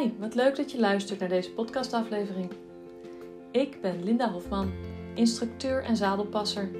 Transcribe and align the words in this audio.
Hi, 0.00 0.10
wat 0.18 0.34
leuk 0.34 0.56
dat 0.56 0.70
je 0.72 0.80
luistert 0.80 1.20
naar 1.20 1.28
deze 1.28 1.52
podcastaflevering. 1.52 2.50
Ik 3.50 3.80
ben 3.80 4.04
Linda 4.04 4.30
Hofman, 4.30 4.72
instructeur 5.14 5.82
en 5.82 5.96
zadelpasser. 5.96 6.70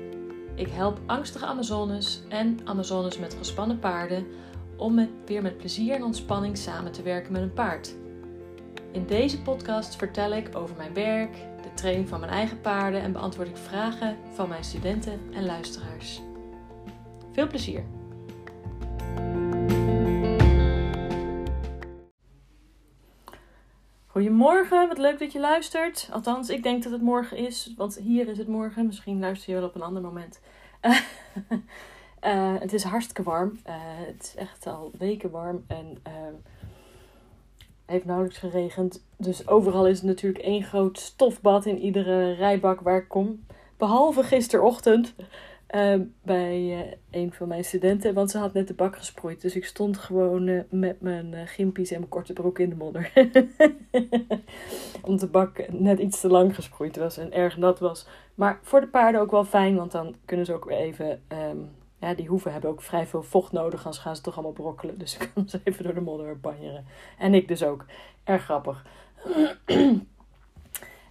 Ik 0.54 0.68
help 0.68 1.00
angstige 1.06 1.46
Amazones 1.46 2.22
en 2.28 2.58
Amazones 2.64 3.18
met 3.18 3.34
gespannen 3.34 3.78
paarden 3.78 4.26
om 4.76 5.08
weer 5.26 5.42
met 5.42 5.56
plezier 5.56 5.94
en 5.94 6.04
ontspanning 6.04 6.58
samen 6.58 6.92
te 6.92 7.02
werken 7.02 7.32
met 7.32 7.42
een 7.42 7.52
paard. 7.52 7.94
In 8.92 9.06
deze 9.06 9.42
podcast 9.42 9.96
vertel 9.96 10.32
ik 10.32 10.56
over 10.56 10.76
mijn 10.76 10.94
werk, 10.94 11.32
de 11.62 11.74
training 11.74 12.08
van 12.08 12.20
mijn 12.20 12.32
eigen 12.32 12.60
paarden 12.60 13.00
en 13.00 13.12
beantwoord 13.12 13.48
ik 13.48 13.56
vragen 13.56 14.16
van 14.32 14.48
mijn 14.48 14.64
studenten 14.64 15.20
en 15.32 15.44
luisteraars. 15.44 16.20
Veel 17.32 17.46
plezier! 17.46 17.99
Goedemorgen, 24.40 24.88
wat 24.88 24.98
leuk 24.98 25.18
dat 25.18 25.32
je 25.32 25.40
luistert. 25.40 26.08
Althans, 26.12 26.48
ik 26.48 26.62
denk 26.62 26.82
dat 26.82 26.92
het 26.92 27.02
morgen 27.02 27.36
is, 27.36 27.74
want 27.76 27.98
hier 27.98 28.28
is 28.28 28.38
het 28.38 28.48
morgen. 28.48 28.86
Misschien 28.86 29.20
luister 29.20 29.52
je 29.52 29.58
wel 29.58 29.68
op 29.68 29.74
een 29.74 29.82
ander 29.82 30.02
moment. 30.02 30.40
Uh, 30.82 32.60
het 32.62 32.72
is 32.72 32.82
hartstikke 32.82 33.22
warm. 33.22 33.60
Uh, 33.66 33.74
het 34.06 34.22
is 34.22 34.34
echt 34.34 34.66
al 34.66 34.90
weken 34.98 35.30
warm 35.30 35.64
en 35.66 35.98
uh, 36.06 36.12
heeft 37.86 38.04
nauwelijks 38.04 38.38
geregend. 38.38 39.04
Dus 39.16 39.48
overal 39.48 39.86
is 39.86 39.96
het 39.96 40.06
natuurlijk 40.06 40.44
één 40.44 40.62
groot 40.62 40.98
stofbad 40.98 41.66
in 41.66 41.78
iedere 41.78 42.32
rijbak 42.32 42.80
waar 42.80 42.98
ik 42.98 43.08
kom. 43.08 43.44
Behalve 43.76 44.22
gisterochtend. 44.22 45.14
Uh, 45.74 45.94
bij 46.22 46.60
uh, 46.60 46.92
een 47.10 47.32
van 47.32 47.48
mijn 47.48 47.64
studenten, 47.64 48.14
want 48.14 48.30
ze 48.30 48.38
had 48.38 48.52
net 48.52 48.68
de 48.68 48.74
bak 48.74 48.96
gesproeid. 48.96 49.40
Dus 49.40 49.56
ik 49.56 49.64
stond 49.64 49.98
gewoon 49.98 50.46
uh, 50.46 50.62
met 50.70 51.00
mijn 51.00 51.32
uh, 51.32 51.40
gimpies 51.44 51.90
en 51.90 51.98
mijn 51.98 52.10
korte 52.10 52.32
broek 52.32 52.58
in 52.58 52.68
de 52.68 52.76
modder. 52.76 53.12
Omdat 55.02 55.20
de 55.20 55.26
bak 55.30 55.72
net 55.72 55.98
iets 55.98 56.20
te 56.20 56.28
lang 56.28 56.54
gesproeid 56.54 56.96
was 56.96 57.18
en 57.18 57.32
erg 57.32 57.56
nat 57.56 57.78
was. 57.78 58.06
Maar 58.34 58.58
voor 58.62 58.80
de 58.80 58.86
paarden 58.86 59.20
ook 59.20 59.30
wel 59.30 59.44
fijn, 59.44 59.76
want 59.76 59.92
dan 59.92 60.14
kunnen 60.24 60.46
ze 60.46 60.54
ook 60.54 60.64
weer 60.64 60.78
even... 60.78 61.22
Um, 61.28 61.70
ja, 62.00 62.14
die 62.14 62.28
hoeven 62.28 62.52
hebben 62.52 62.70
ook 62.70 62.82
vrij 62.82 63.06
veel 63.06 63.22
vocht 63.22 63.52
nodig, 63.52 63.84
anders 63.84 64.02
gaan 64.02 64.16
ze 64.16 64.22
toch 64.22 64.34
allemaal 64.34 64.52
brokkelen. 64.52 64.98
Dus 64.98 65.14
ik 65.16 65.30
kan 65.34 65.48
ze 65.48 65.60
even 65.64 65.84
door 65.84 65.94
de 65.94 66.00
modder 66.00 66.40
banjeren. 66.40 66.84
En 67.18 67.34
ik 67.34 67.48
dus 67.48 67.62
ook. 67.62 67.84
Erg 68.24 68.42
grappig. 68.44 68.84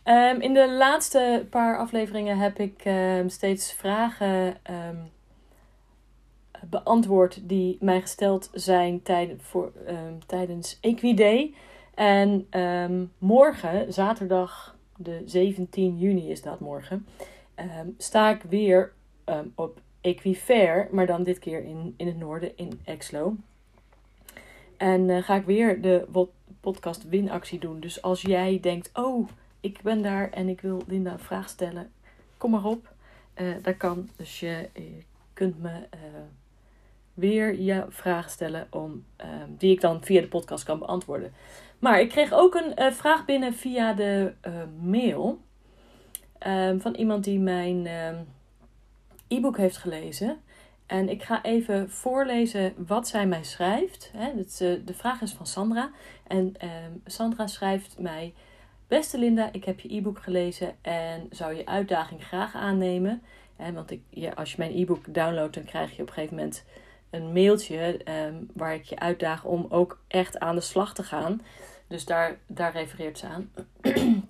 Um, 0.09 0.41
in 0.41 0.53
de 0.53 0.71
laatste 0.71 1.45
paar 1.49 1.77
afleveringen 1.77 2.37
heb 2.37 2.59
ik 2.59 2.85
um, 2.85 3.29
steeds 3.29 3.73
vragen 3.73 4.57
um, 4.71 5.11
beantwoord 6.69 7.49
die 7.49 7.77
mij 7.79 8.01
gesteld 8.01 8.49
zijn 8.53 9.01
tijden 9.01 9.39
voor, 9.41 9.71
tijdens 10.25 10.77
Equiday. 10.81 11.53
En 11.93 12.47
morgen, 13.17 13.93
zaterdag 13.93 14.75
de 14.95 15.21
17 15.25 15.97
juni 15.97 16.29
is 16.31 16.41
dat 16.41 16.59
morgen, 16.59 17.07
sta 17.97 18.29
ik 18.29 18.41
weer 18.41 18.93
op 19.55 19.81
Equifair, 20.01 20.87
maar 20.91 21.05
dan 21.05 21.23
dit 21.23 21.39
keer 21.39 21.63
in, 21.63 21.93
in 21.97 22.07
het 22.07 22.17
noorden, 22.17 22.57
in 22.57 22.79
Exlo. 22.85 23.35
En 24.77 25.09
uh, 25.09 25.23
ga 25.23 25.35
ik 25.35 25.45
weer 25.45 25.81
de 25.81 26.07
podcast 26.61 27.09
winactie 27.09 27.59
doen. 27.59 27.79
Dus 27.79 28.01
als 28.01 28.21
jij 28.21 28.59
denkt, 28.61 28.89
oh 28.93 29.27
ik 29.59 29.81
ben 29.81 30.01
daar 30.01 30.29
en 30.29 30.49
ik 30.49 30.61
wil 30.61 30.81
Linda 30.87 31.11
een 31.11 31.19
vraag 31.19 31.49
stellen. 31.49 31.91
Kom 32.37 32.51
maar 32.51 32.65
op. 32.65 32.93
Uh, 33.41 33.55
dat 33.61 33.77
kan. 33.77 34.09
Dus 34.15 34.39
je, 34.39 34.69
je 34.73 35.03
kunt 35.33 35.61
me 35.61 35.69
uh, 35.69 35.99
weer 37.13 37.59
je 37.59 37.85
vragen 37.89 38.31
stellen 38.31 38.67
om, 38.69 39.05
uh, 39.21 39.25
die 39.47 39.71
ik 39.71 39.81
dan 39.81 40.03
via 40.03 40.21
de 40.21 40.27
podcast 40.27 40.63
kan 40.63 40.79
beantwoorden. 40.79 41.33
Maar 41.79 41.99
ik 41.99 42.09
kreeg 42.09 42.33
ook 42.33 42.55
een 42.55 42.93
vraag 42.93 43.25
binnen 43.25 43.53
via 43.53 43.93
de 43.93 44.33
mail 44.81 45.39
ehm, 46.37 46.79
van 46.79 46.95
iemand 46.95 47.23
die 47.23 47.39
mijn 47.39 47.85
ehm, 47.87 48.15
e-book 49.27 49.57
heeft 49.57 49.77
gelezen. 49.77 50.37
En 50.85 51.09
ik 51.09 51.23
ga 51.23 51.43
even 51.43 51.89
voorlezen 51.89 52.73
wat 52.87 53.07
zij 53.07 53.27
mij 53.27 53.43
schrijft. 53.43 54.11
Hè, 54.17 54.33
de 54.83 54.93
vraag 54.93 55.21
is 55.21 55.33
van 55.33 55.47
Sandra. 55.47 55.91
En 56.27 56.53
ehm, 56.57 56.91
Sandra 57.05 57.47
schrijft 57.47 57.99
mij. 57.99 58.33
Beste 58.89 59.17
Linda, 59.17 59.49
ik 59.51 59.65
heb 59.65 59.79
je 59.79 59.95
e-book 59.95 60.19
gelezen 60.19 60.75
en 60.81 61.27
zou 61.29 61.53
je 61.53 61.65
uitdaging 61.65 62.25
graag 62.25 62.55
aannemen. 62.55 63.21
want 63.73 63.91
ik, 63.91 64.01
als 64.35 64.51
je 64.51 64.55
mijn 64.57 64.77
e-book 64.77 65.13
downloadt, 65.13 65.53
dan 65.53 65.63
krijg 65.63 65.95
je 65.95 66.01
op 66.01 66.07
een 66.07 66.13
gegeven 66.13 66.35
moment 66.35 66.65
een 67.09 67.33
mailtje 67.33 67.99
um, 68.27 68.49
waar 68.53 68.73
ik 68.73 68.83
je 68.83 68.99
uitdaag 68.99 69.45
om 69.45 69.65
ook 69.69 69.99
echt 70.07 70.39
aan 70.39 70.55
de 70.55 70.61
slag 70.61 70.93
te 70.93 71.03
gaan. 71.03 71.41
Dus 71.87 72.05
daar, 72.05 72.37
daar 72.47 72.71
refereert 72.71 73.17
ze 73.17 73.27
aan. 73.27 73.51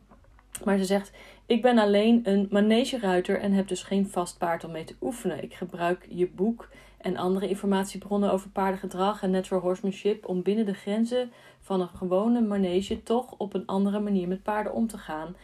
maar 0.66 0.78
ze 0.78 0.86
zegt: 0.86 1.12
Ik 1.46 1.62
ben 1.62 1.78
alleen 1.78 2.22
een 2.24 2.48
manegeruiter 2.50 3.40
en 3.40 3.52
heb 3.52 3.68
dus 3.68 3.84
geen 3.84 4.10
vast 4.10 4.38
paard 4.38 4.64
om 4.64 4.72
mee 4.72 4.84
te 4.84 4.96
oefenen. 5.02 5.44
Ik 5.44 5.54
gebruik 5.54 6.06
je 6.10 6.28
boek 6.28 6.70
en 7.00 7.18
andere 7.18 7.48
informatiebronnen 7.50 8.32
over 8.32 8.50
paardengedrag 8.50 9.24
en 9.24 9.32
natural 9.32 9.62
horsemanship 9.62 10.28
om 10.28 10.42
binnen 10.42 10.66
de 10.66 10.74
grenzen 10.74 11.32
van 11.60 11.82
een 11.82 11.90
gewone 11.90 12.42
manege 12.42 13.04
toch 13.04 13.36
op 13.38 13.54
een 13.54 13.66
andere 13.66 14.00
manier 14.00 14.28
met 14.28 14.44
paarden 14.44 14.74
om 14.74 14.88
te 14.88 14.98
gaan 14.98 15.36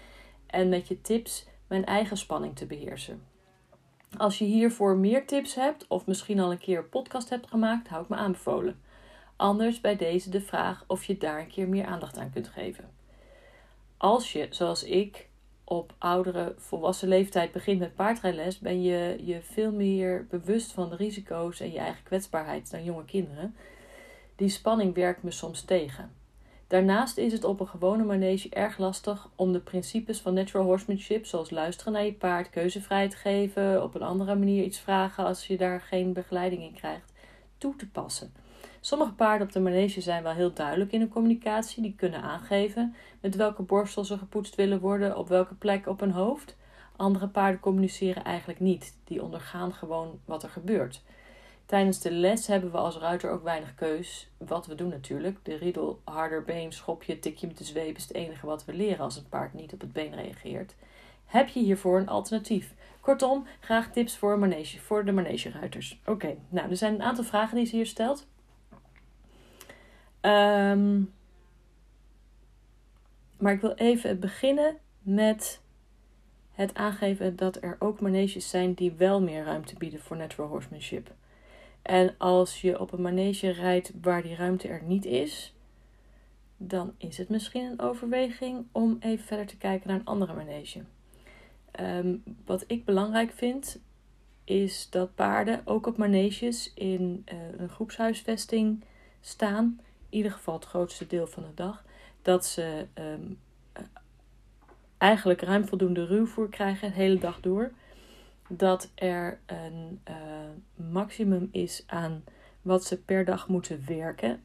en 0.48 0.70
met 0.70 0.88
je 0.88 1.02
tips 1.02 1.48
mijn 1.68 1.86
eigen 1.86 2.18
spanning 2.18 2.56
te 2.56 2.66
beheersen. 2.66 3.24
Als 4.18 4.38
je 4.38 4.46
hiervoor 4.46 4.98
meer 4.98 5.28
tips 5.28 5.56
hebt 5.56 5.88
of 5.88 6.06
misschien 6.06 6.40
al 6.40 6.52
een 6.52 6.58
keer 6.58 6.78
een 6.78 6.90
podcast 6.90 7.30
hebt 7.30 7.50
gemaakt, 7.50 7.88
hou 7.88 8.04
ik 8.04 8.10
me 8.10 8.16
aanbevolen. 8.16 8.80
Anders 9.36 9.82
bij 9.82 9.96
deze 9.96 10.30
de 10.30 10.42
vraag 10.42 10.84
of 10.88 11.04
je 11.04 11.18
daar 11.18 11.40
een 11.40 11.48
keer 11.48 11.70
meer 11.70 11.86
aandacht 11.86 12.18
aan 12.18 12.32
kunt 12.32 12.48
geven. 12.48 12.90
Als 13.98 14.32
je, 14.32 14.48
zoals 14.50 14.84
ik, 14.84 15.30
op 15.66 15.94
oudere 15.98 16.54
volwassen 16.58 17.08
leeftijd 17.08 17.52
begint 17.52 17.80
met 17.80 17.96
paardrijles, 17.96 18.60
ben 18.60 18.82
je 18.82 19.18
je 19.24 19.42
veel 19.42 19.72
meer 19.72 20.28
bewust 20.30 20.72
van 20.72 20.90
de 20.90 20.96
risico's 20.96 21.60
en 21.60 21.72
je 21.72 21.80
eigen 21.80 22.04
kwetsbaarheid 22.04 22.72
dan 22.72 22.84
jonge 22.84 23.06
kinderen. 23.06 23.56
Die 24.36 24.50
spanning 24.50 24.96
werkt 24.96 25.24
me 25.24 25.32
soms 25.32 25.62
tegen. 25.62 26.12
Daarnaast 26.68 27.18
is 27.18 27.32
het 27.32 27.44
op 27.44 27.60
een 27.60 27.68
gewone 27.68 28.04
manege 28.04 28.50
erg 28.50 28.78
lastig 28.78 29.30
om 29.36 29.52
de 29.52 29.60
principes 29.60 30.20
van 30.20 30.34
natural 30.34 30.66
horsemanship, 30.66 31.26
zoals 31.26 31.50
luisteren 31.50 31.94
naar 31.94 32.06
je 32.06 32.14
paard, 32.14 32.50
keuzevrijheid 32.50 33.16
geven, 33.16 33.84
op 33.84 33.96
een 33.96 34.02
andere 34.02 34.36
manier 34.36 34.64
iets 34.64 34.80
vragen 34.80 35.26
als 35.26 35.48
je 35.48 35.58
daar 35.58 35.82
geen 35.82 36.14
begeleiding 36.14 36.62
in 36.62 36.74
krijgt, 36.74 37.14
toe 37.58 37.76
te 37.76 37.88
passen. 37.88 38.34
Sommige 38.86 39.14
paarden 39.14 39.48
op 39.48 39.54
de 39.54 39.60
manege 39.60 40.02
zijn 40.02 40.24
wel 40.24 40.34
heel 40.34 40.54
duidelijk 40.54 40.92
in 40.92 41.00
hun 41.00 41.10
communicatie. 41.10 41.82
Die 41.82 41.96
kunnen 41.96 42.22
aangeven 42.22 42.96
met 43.22 43.36
welke 43.36 43.62
borstel 43.62 44.06
ze 44.06 44.18
gepoetst 44.18 44.56
willen 44.56 44.80
worden, 44.80 45.18
op 45.18 45.28
welke 45.28 45.54
plek 45.56 45.88
op 45.88 46.00
hun 46.00 46.12
hoofd. 46.12 46.56
Andere 46.96 47.28
paarden 47.28 47.60
communiceren 47.60 48.24
eigenlijk 48.24 48.60
niet. 48.60 48.98
Die 49.04 49.24
ondergaan 49.24 49.74
gewoon 49.74 50.20
wat 50.26 50.44
er 50.44 50.50
gebeurt. 50.50 51.04
Tijdens 51.66 52.00
de 52.00 52.12
les 52.12 52.48
hebben 52.48 52.72
we 52.72 52.78
als 52.78 52.98
ruiter 52.98 53.32
ook 53.32 53.44
weinig 53.44 53.76
keus. 53.76 54.30
Wat 54.38 54.66
we 54.68 54.76
doen 54.76 54.90
natuurlijk. 54.90 55.38
De 55.44 55.56
riedel, 55.56 56.02
harder 56.04 56.44
been, 56.44 56.72
schopje, 56.72 57.20
tikje 57.20 57.48
met 57.48 57.58
de 57.58 57.64
zweep 57.64 57.96
is 57.96 58.04
het 58.04 58.14
enige 58.14 58.46
wat 58.46 58.66
we 58.66 58.74
leren 58.74 59.04
als 59.04 59.18
een 59.18 59.30
paard 59.30 59.54
niet 59.54 59.74
op 59.74 59.82
het 59.82 59.94
been 59.94 60.16
reageert. 60.16 60.76
Heb 61.26 61.48
je 61.48 61.60
hiervoor 61.60 62.00
een 62.00 62.10
alternatief? 62.10 62.74
Kortom, 63.02 63.48
graag 63.60 63.92
tips 63.92 64.18
voor, 64.18 64.40
manege, 64.40 64.80
voor 64.80 65.06
de 65.06 65.12
manegeruiters. 65.12 66.00
Oké, 66.06 66.36
nou, 66.50 66.70
er 66.70 66.78
zijn 66.78 66.94
een 66.94 67.04
aantal 67.04 67.24
vragen 67.24 67.56
die 67.56 67.66
ze 67.66 67.76
hier 67.76 67.86
stelt. 67.86 68.28
Um, 70.26 71.14
maar 73.38 73.54
ik 73.54 73.62
wil 73.62 73.74
even 73.74 74.20
beginnen 74.20 74.78
met 75.02 75.62
het 76.52 76.74
aangeven 76.74 77.36
dat 77.36 77.64
er 77.64 77.76
ook 77.80 78.00
maneges 78.00 78.50
zijn 78.50 78.74
die 78.74 78.92
wel 78.92 79.22
meer 79.22 79.44
ruimte 79.44 79.76
bieden 79.78 80.00
voor 80.00 80.18
natural 80.18 80.50
horsemanship. 80.50 81.12
En 81.82 82.16
als 82.18 82.62
je 82.62 82.80
op 82.80 82.92
een 82.92 83.02
manege 83.02 83.50
rijdt 83.50 83.92
waar 84.02 84.22
die 84.22 84.36
ruimte 84.36 84.68
er 84.68 84.84
niet 84.84 85.06
is, 85.06 85.54
dan 86.58 86.94
is 86.98 87.18
het 87.18 87.30
misschien 87.30 87.64
een 87.64 87.80
overweging 87.80 88.66
om 88.72 88.98
even 89.00 89.26
verder 89.26 89.46
te 89.46 89.58
kijken 89.58 89.88
naar 89.88 90.00
een 90.00 90.06
andere 90.06 90.34
manege. 90.34 90.84
Um, 91.80 92.24
wat 92.46 92.64
ik 92.68 92.86
belangrijk 92.86 93.32
vind, 93.32 93.80
is 94.44 94.90
dat 94.90 95.16
paarden 95.16 95.62
ook 95.66 95.88
op 95.88 95.98
maneges 95.98 96.72
in 96.74 97.26
uh, 97.34 97.38
een 97.58 97.70
groepshuisvesting 97.70 98.84
staan 99.22 99.80
ieder 100.16 100.32
geval 100.32 100.54
het 100.54 100.66
grootste 100.66 101.08
deel 101.08 101.28
van 101.28 101.44
de 101.44 101.54
dag, 101.54 101.84
dat 102.22 102.46
ze 102.46 102.86
um, 102.94 103.40
eigenlijk 104.98 105.42
ruim 105.42 105.68
voldoende 105.68 106.06
ruwvoer 106.06 106.50
krijgen 106.50 106.90
de 106.90 106.96
hele 106.96 107.20
dag 107.20 107.40
door. 107.40 107.72
Dat 108.48 108.92
er 108.96 109.40
een 109.46 110.02
uh, 110.10 110.16
maximum 110.92 111.50
is 111.52 111.84
aan 111.88 112.24
wat 112.62 112.84
ze 112.84 113.02
per 113.02 113.26
dag 113.26 113.48
moeten 113.48 113.84
werken. 113.86 114.44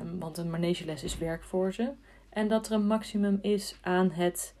Um, 0.00 0.18
want 0.18 0.38
een 0.38 0.50
manegeles 0.50 1.02
is 1.02 1.18
werk 1.18 1.42
voor 1.42 1.72
ze. 1.72 1.90
En 2.28 2.48
dat 2.48 2.66
er 2.66 2.72
een 2.72 2.86
maximum 2.86 3.38
is 3.42 3.76
aan 3.80 4.10
het 4.10 4.54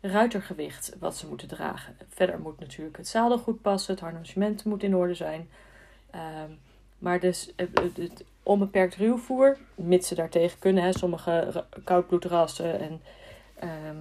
ruitergewicht 0.00 0.96
wat 0.98 1.16
ze 1.16 1.28
moeten 1.28 1.48
dragen. 1.48 1.96
Verder 2.08 2.40
moet 2.40 2.60
natuurlijk 2.60 2.96
het 2.96 3.08
zadel 3.08 3.38
goed 3.38 3.62
passen, 3.62 3.94
het 3.94 4.02
harnassement 4.02 4.64
moet 4.64 4.82
in 4.82 4.96
orde 4.96 5.14
zijn. 5.14 5.48
Um, 6.14 6.58
maar 6.98 7.20
dus 7.20 7.52
het, 7.56 7.96
het, 7.96 8.24
onbeperkt 8.42 8.96
ruwvoer, 8.96 9.58
mits 9.74 10.08
ze 10.08 10.14
daartegen 10.14 10.58
kunnen. 10.58 10.82
Hè. 10.82 10.92
Sommige 10.92 11.64
koudbloedrassen 11.84 12.80
en 12.80 13.00
ehm, 13.54 13.96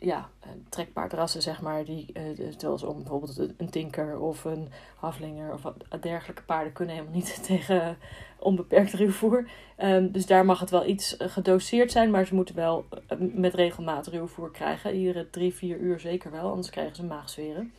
ja, 0.00 0.28
trekpaardrassen, 0.68 1.42
zeg 1.42 1.60
maar, 1.60 1.84
die, 1.84 2.06
uh, 2.12 2.52
zoals 2.58 2.82
om 2.82 2.96
bijvoorbeeld 2.96 3.38
een 3.56 3.70
tinker 3.70 4.18
of 4.18 4.44
een 4.44 4.68
haflinger 4.96 5.52
of 5.52 5.62
dergelijke 6.00 6.42
paarden 6.42 6.72
kunnen 6.72 6.94
helemaal 6.94 7.16
niet 7.16 7.44
tegen 7.46 7.96
onbeperkt 8.38 8.92
ruwvoer. 8.92 9.50
Um, 9.78 10.12
dus 10.12 10.26
daar 10.26 10.44
mag 10.44 10.60
het 10.60 10.70
wel 10.70 10.86
iets 10.86 11.16
gedoseerd 11.18 11.92
zijn, 11.92 12.10
maar 12.10 12.26
ze 12.26 12.34
moeten 12.34 12.54
wel 12.54 12.86
eh, 13.06 13.18
met 13.18 13.54
regelmaat 13.54 14.06
ruwvoer 14.06 14.50
krijgen. 14.50 14.94
Iedere 14.94 15.30
drie, 15.30 15.54
vier 15.54 15.78
uur 15.78 16.00
zeker 16.00 16.30
wel, 16.30 16.50
anders 16.50 16.70
krijgen 16.70 16.96
ze 16.96 17.04
maagzweren. 17.04 17.72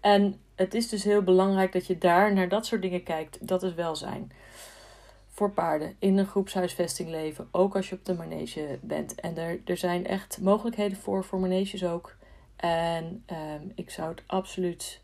En 0.00 0.40
het 0.54 0.74
is 0.74 0.88
dus 0.88 1.04
heel 1.04 1.22
belangrijk 1.22 1.72
dat 1.72 1.86
je 1.86 1.98
daar 1.98 2.32
naar 2.34 2.48
dat 2.48 2.66
soort 2.66 2.82
dingen 2.82 3.02
kijkt. 3.02 3.48
Dat 3.48 3.62
is 3.62 3.74
welzijn 3.74 4.32
voor 5.40 5.50
paarden 5.50 5.96
in 5.98 6.18
een 6.18 6.26
groepshuisvesting 6.26 7.08
leven, 7.08 7.48
ook 7.50 7.76
als 7.76 7.88
je 7.88 7.94
op 7.94 8.04
de 8.04 8.14
manege 8.14 8.78
bent. 8.82 9.14
En 9.14 9.36
er, 9.36 9.60
er 9.64 9.76
zijn 9.76 10.06
echt 10.06 10.40
mogelijkheden 10.40 10.98
voor, 10.98 11.24
voor 11.24 11.40
maneges 11.40 11.84
ook. 11.84 12.16
En 12.56 13.22
ehm, 13.26 13.62
ik 13.74 13.90
zou 13.90 14.10
het 14.10 14.22
absoluut 14.26 15.00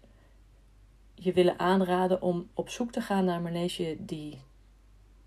je 1.14 1.32
willen 1.32 1.58
aanraden 1.58 2.22
om 2.22 2.48
op 2.54 2.68
zoek 2.68 2.92
te 2.92 3.00
gaan 3.00 3.24
naar 3.24 3.36
een 3.36 3.42
manege 3.42 3.96
die 3.98 4.38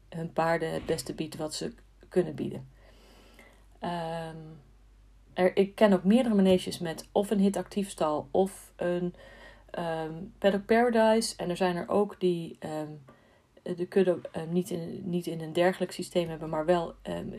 hun 0.09 0.33
paarden 0.33 0.73
het 0.73 0.85
beste 0.85 1.13
biedt 1.13 1.35
wat 1.35 1.53
ze 1.53 1.73
kunnen 2.09 2.35
bieden. 2.35 2.69
Ehm, 3.79 4.37
er, 5.33 5.57
ik 5.57 5.75
ken 5.75 5.93
ook 5.93 6.03
meerdere 6.03 6.35
maneges 6.35 6.79
met 6.79 7.07
of 7.11 7.29
een 7.29 7.39
hit 7.39 7.85
stal 7.87 8.27
of 8.31 8.71
een 8.75 9.15
um, 9.79 10.33
Paddock 10.37 10.65
Paradise. 10.65 11.35
En 11.37 11.49
er 11.49 11.57
zijn 11.57 11.75
er 11.75 11.89
ook 11.89 12.19
die 12.19 12.57
de 13.75 13.85
kudde 13.85 14.19
uh, 14.37 14.43
niet, 14.49 14.69
in, 14.69 15.01
niet 15.03 15.27
in 15.27 15.41
een 15.41 15.53
dergelijk 15.53 15.91
systeem 15.91 16.29
hebben, 16.29 16.49
maar 16.49 16.65
wel 16.65 16.93
um, 17.03 17.33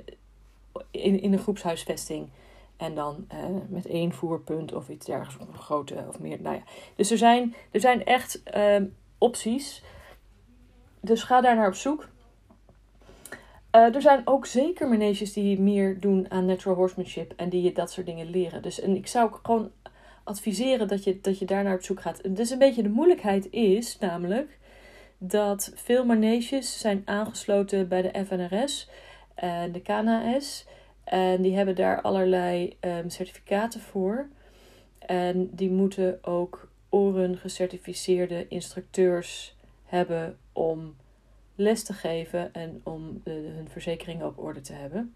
in, 0.90 1.20
in 1.20 1.32
een 1.32 1.38
groepshuisvesting. 1.38 2.28
En 2.76 2.94
dan 2.94 3.26
uh, 3.32 3.44
met 3.68 3.86
één 3.86 4.12
voerpunt 4.12 4.72
of 4.72 4.88
iets 4.88 5.06
dergelijks, 5.06 5.50
of 5.50 5.56
grote 5.56 6.04
of 6.08 6.18
meer. 6.18 6.40
Nou 6.40 6.56
ja. 6.56 6.62
Dus 6.96 7.10
er 7.10 7.18
zijn, 7.18 7.54
er 7.70 7.80
zijn 7.80 8.04
echt 8.04 8.42
um, 8.56 8.96
opties. 9.18 9.82
Dus 11.00 11.22
ga 11.22 11.40
daar 11.40 11.56
naar 11.56 11.68
op 11.68 11.74
zoek. 11.74 12.08
Uh, 13.76 13.94
er 13.94 14.02
zijn 14.02 14.22
ook 14.24 14.46
zeker 14.46 14.88
maneges 14.88 15.32
die 15.32 15.60
meer 15.60 16.00
doen 16.00 16.30
aan 16.30 16.46
natural 16.46 16.76
horsemanship 16.76 17.32
en 17.36 17.48
die 17.48 17.62
je 17.62 17.72
dat 17.72 17.90
soort 17.90 18.06
dingen 18.06 18.30
leren. 18.30 18.62
Dus 18.62 18.80
en 18.80 18.96
ik 18.96 19.06
zou 19.06 19.32
gewoon 19.42 19.70
adviseren 20.30 20.88
dat 20.88 21.04
je, 21.04 21.20
dat 21.20 21.38
je 21.38 21.44
daar 21.44 21.64
naar 21.64 21.74
op 21.74 21.82
zoek 21.82 22.00
gaat. 22.00 22.36
Dus 22.36 22.50
een 22.50 22.58
beetje 22.58 22.82
de 22.82 22.88
moeilijkheid 22.88 23.50
is 23.50 23.98
namelijk 23.98 24.58
dat 25.18 25.72
veel 25.74 26.04
maneges 26.04 26.78
zijn 26.78 27.02
aangesloten 27.04 27.88
bij 27.88 28.02
de 28.02 28.24
FNRS 28.24 28.88
en 29.34 29.72
de 29.72 29.80
KNAS. 29.80 30.66
En 31.04 31.42
die 31.42 31.56
hebben 31.56 31.74
daar 31.74 32.00
allerlei 32.00 32.76
um, 32.80 33.10
certificaten 33.10 33.80
voor. 33.80 34.28
En 34.98 35.50
die 35.54 35.70
moeten 35.70 36.24
ook 36.24 36.68
oren 36.88 37.36
gecertificeerde 37.36 38.48
instructeurs 38.48 39.56
hebben 39.84 40.38
om 40.52 40.96
les 41.54 41.84
te 41.84 41.92
geven 41.92 42.52
en 42.52 42.80
om 42.84 43.20
uh, 43.24 43.34
hun 43.34 43.68
verzekering 43.68 44.22
op 44.22 44.38
orde 44.38 44.60
te 44.60 44.72
hebben. 44.72 45.14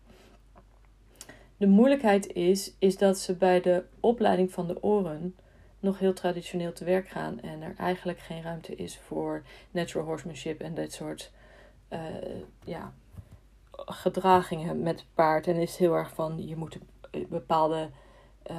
De 1.64 1.70
moeilijkheid 1.70 2.32
is, 2.32 2.74
is 2.78 2.96
dat 2.96 3.18
ze 3.18 3.34
bij 3.34 3.60
de 3.60 3.84
opleiding 4.00 4.52
van 4.52 4.66
de 4.66 4.82
oren 4.82 5.36
nog 5.80 5.98
heel 5.98 6.12
traditioneel 6.12 6.72
te 6.72 6.84
werk 6.84 7.08
gaan 7.08 7.40
en 7.40 7.62
er 7.62 7.74
eigenlijk 7.78 8.18
geen 8.18 8.42
ruimte 8.42 8.74
is 8.74 8.98
voor 8.98 9.42
natural 9.70 10.06
horsemanship 10.06 10.60
en 10.60 10.74
dit 10.74 10.92
soort 10.92 11.32
uh, 11.92 11.98
ja, 12.64 12.92
gedragingen 13.70 14.82
met 14.82 15.04
paard. 15.14 15.46
En 15.46 15.56
is 15.56 15.76
heel 15.76 15.94
erg 15.94 16.14
van 16.14 16.46
je 16.46 16.56
moet 16.56 16.78
een 17.10 17.26
bepaalde 17.28 17.90
uh, 18.50 18.56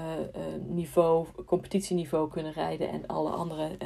niveau, 0.68 1.28
competitieniveau 1.46 2.30
kunnen 2.30 2.54
rijden 2.54 2.90
en 2.90 3.08
alle 3.08 3.30
andere 3.30 3.78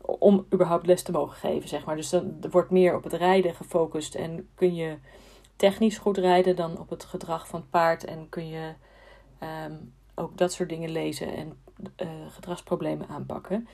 om 0.00 0.46
überhaupt 0.52 0.86
les 0.86 1.02
te 1.02 1.12
mogen 1.12 1.36
geven, 1.36 1.68
zeg 1.68 1.84
maar. 1.84 1.96
Dus 1.96 2.10
dan 2.10 2.40
wordt 2.50 2.70
meer 2.70 2.96
op 2.96 3.04
het 3.04 3.12
rijden 3.12 3.54
gefocust 3.54 4.14
en 4.14 4.48
kun 4.54 4.74
je 4.74 4.96
technisch 5.60 5.98
goed 5.98 6.18
rijden 6.18 6.56
dan 6.56 6.78
op 6.78 6.90
het 6.90 7.04
gedrag 7.04 7.48
van 7.48 7.60
het 7.60 7.70
paard 7.70 8.04
en 8.04 8.28
kun 8.28 8.48
je 8.48 8.72
um, 9.66 9.92
ook 10.14 10.38
dat 10.38 10.52
soort 10.52 10.68
dingen 10.68 10.90
lezen 10.90 11.36
en 11.36 11.58
uh, 12.02 12.08
gedragsproblemen 12.28 13.08
aanpakken. 13.08 13.68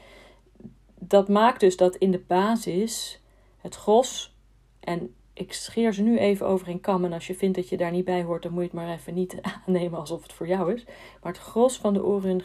Dat 0.94 1.29
maakt 1.29 1.61
dus 1.61 1.77
dat 1.77 1.97
in 1.97 2.11
de 2.11 2.19
basis 2.27 3.21
het 3.56 3.75
gros, 3.75 4.37
en 4.81 5.15
ik 5.33 5.53
scheer 5.53 5.93
ze 5.93 6.03
nu 6.03 6.19
even 6.19 6.47
over 6.47 6.69
in 6.69 6.81
kam, 6.81 7.05
en 7.05 7.12
als 7.12 7.27
je 7.27 7.35
vindt 7.35 7.56
dat 7.56 7.69
je 7.69 7.77
daar 7.77 7.91
niet 7.91 8.05
bij 8.05 8.23
hoort, 8.23 8.43
dan 8.43 8.53
moet 8.53 8.62
je 8.62 8.69
het 8.69 8.77
maar 8.77 8.94
even 8.94 9.15
niet 9.15 9.41
aannemen 9.67 9.99
alsof 9.99 10.23
het 10.23 10.33
voor 10.33 10.47
jou 10.49 10.75
is. 10.75 10.85
Maar 11.23 11.33
het 11.33 11.43
gros 11.43 11.79
van 11.79 11.94
de 11.94 12.05
oren 12.05 12.43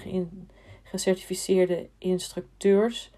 gecertificeerde 0.84 1.90
instructeurs 1.98 3.12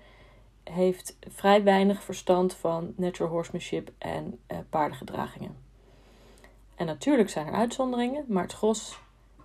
heeft 0.64 1.18
vrij 1.28 1.64
weinig 1.64 2.04
verstand 2.04 2.54
van 2.54 2.94
natural 2.96 3.31
horsemanship 3.31 3.92
en 3.98 4.40
uh, 4.52 4.58
paardengedragingen. 4.70 5.64
En 6.84 6.90
natuurlijk 6.90 7.30
zijn 7.30 7.48
er 7.48 7.54
uitzonderingen, 7.54 8.26
maar 8.28 8.44
het 8.44 8.54
gros 8.54 9.00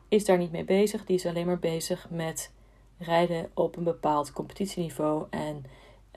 is 0.08 0.24
daar 0.24 0.38
niet 0.38 0.52
mee 0.52 0.64
bezig. 0.64 1.04
Die 1.04 1.16
is 1.16 1.26
alleen 1.26 1.46
maar 1.46 1.58
bezig 1.58 2.10
met 2.10 2.52
rijden 2.98 3.50
op 3.54 3.76
een 3.76 3.84
bepaald 3.84 4.32
competitieniveau 4.32 5.26
en 5.30 5.64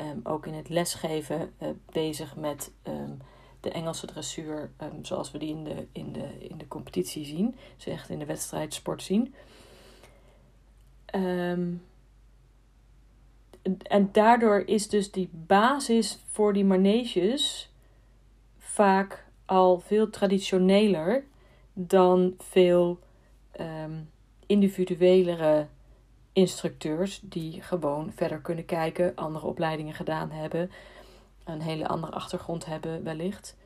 um, 0.02 0.20
ook 0.24 0.46
in 0.46 0.54
het 0.54 0.70
lesgeven 0.70 1.54
uh, 1.60 1.70
bezig 1.92 2.36
met 2.36 2.72
um, 2.88 3.20
de 3.60 3.72
Engelse 3.72 4.06
dressuur 4.06 4.72
um, 4.82 5.06
zoals 5.06 5.32
we 5.32 5.38
die 5.38 5.50
in 5.50 5.64
de, 5.64 5.88
in 5.92 6.12
de, 6.12 6.48
in 6.50 6.58
de 6.58 6.68
competitie 6.68 7.26
zien. 7.26 7.56
Dus 7.76 7.86
echt 7.86 8.10
in 8.10 8.20
de 8.20 8.26
wedstrijdsport 8.26 9.04
zien. 9.04 9.34
en 13.82 14.10
daardoor 14.12 14.60
is 14.66 14.90
dus 14.90 15.12
die 15.12 15.30
basis 15.32 16.20
voor 16.26 16.54
die 16.54 16.66
maneges 16.66 17.72
vaak 18.58 19.30
al 19.52 19.80
veel 19.80 20.10
traditioneler 20.10 21.24
dan 21.74 22.34
veel 22.38 23.00
um, 23.60 24.10
individuelere 24.46 25.68
instructeurs 26.34 27.20
die 27.24 27.62
gewoon 27.62 28.12
verder 28.16 28.40
kunnen 28.40 28.66
kijken, 28.66 29.16
andere 29.16 29.46
opleidingen 29.46 29.94
gedaan 29.94 30.32
hebben, 30.32 30.72
een 31.44 31.62
hele 31.62 31.88
andere 31.88 32.12
achtergrond 32.12 32.66
hebben 32.66 33.04
wellicht. 33.04 33.58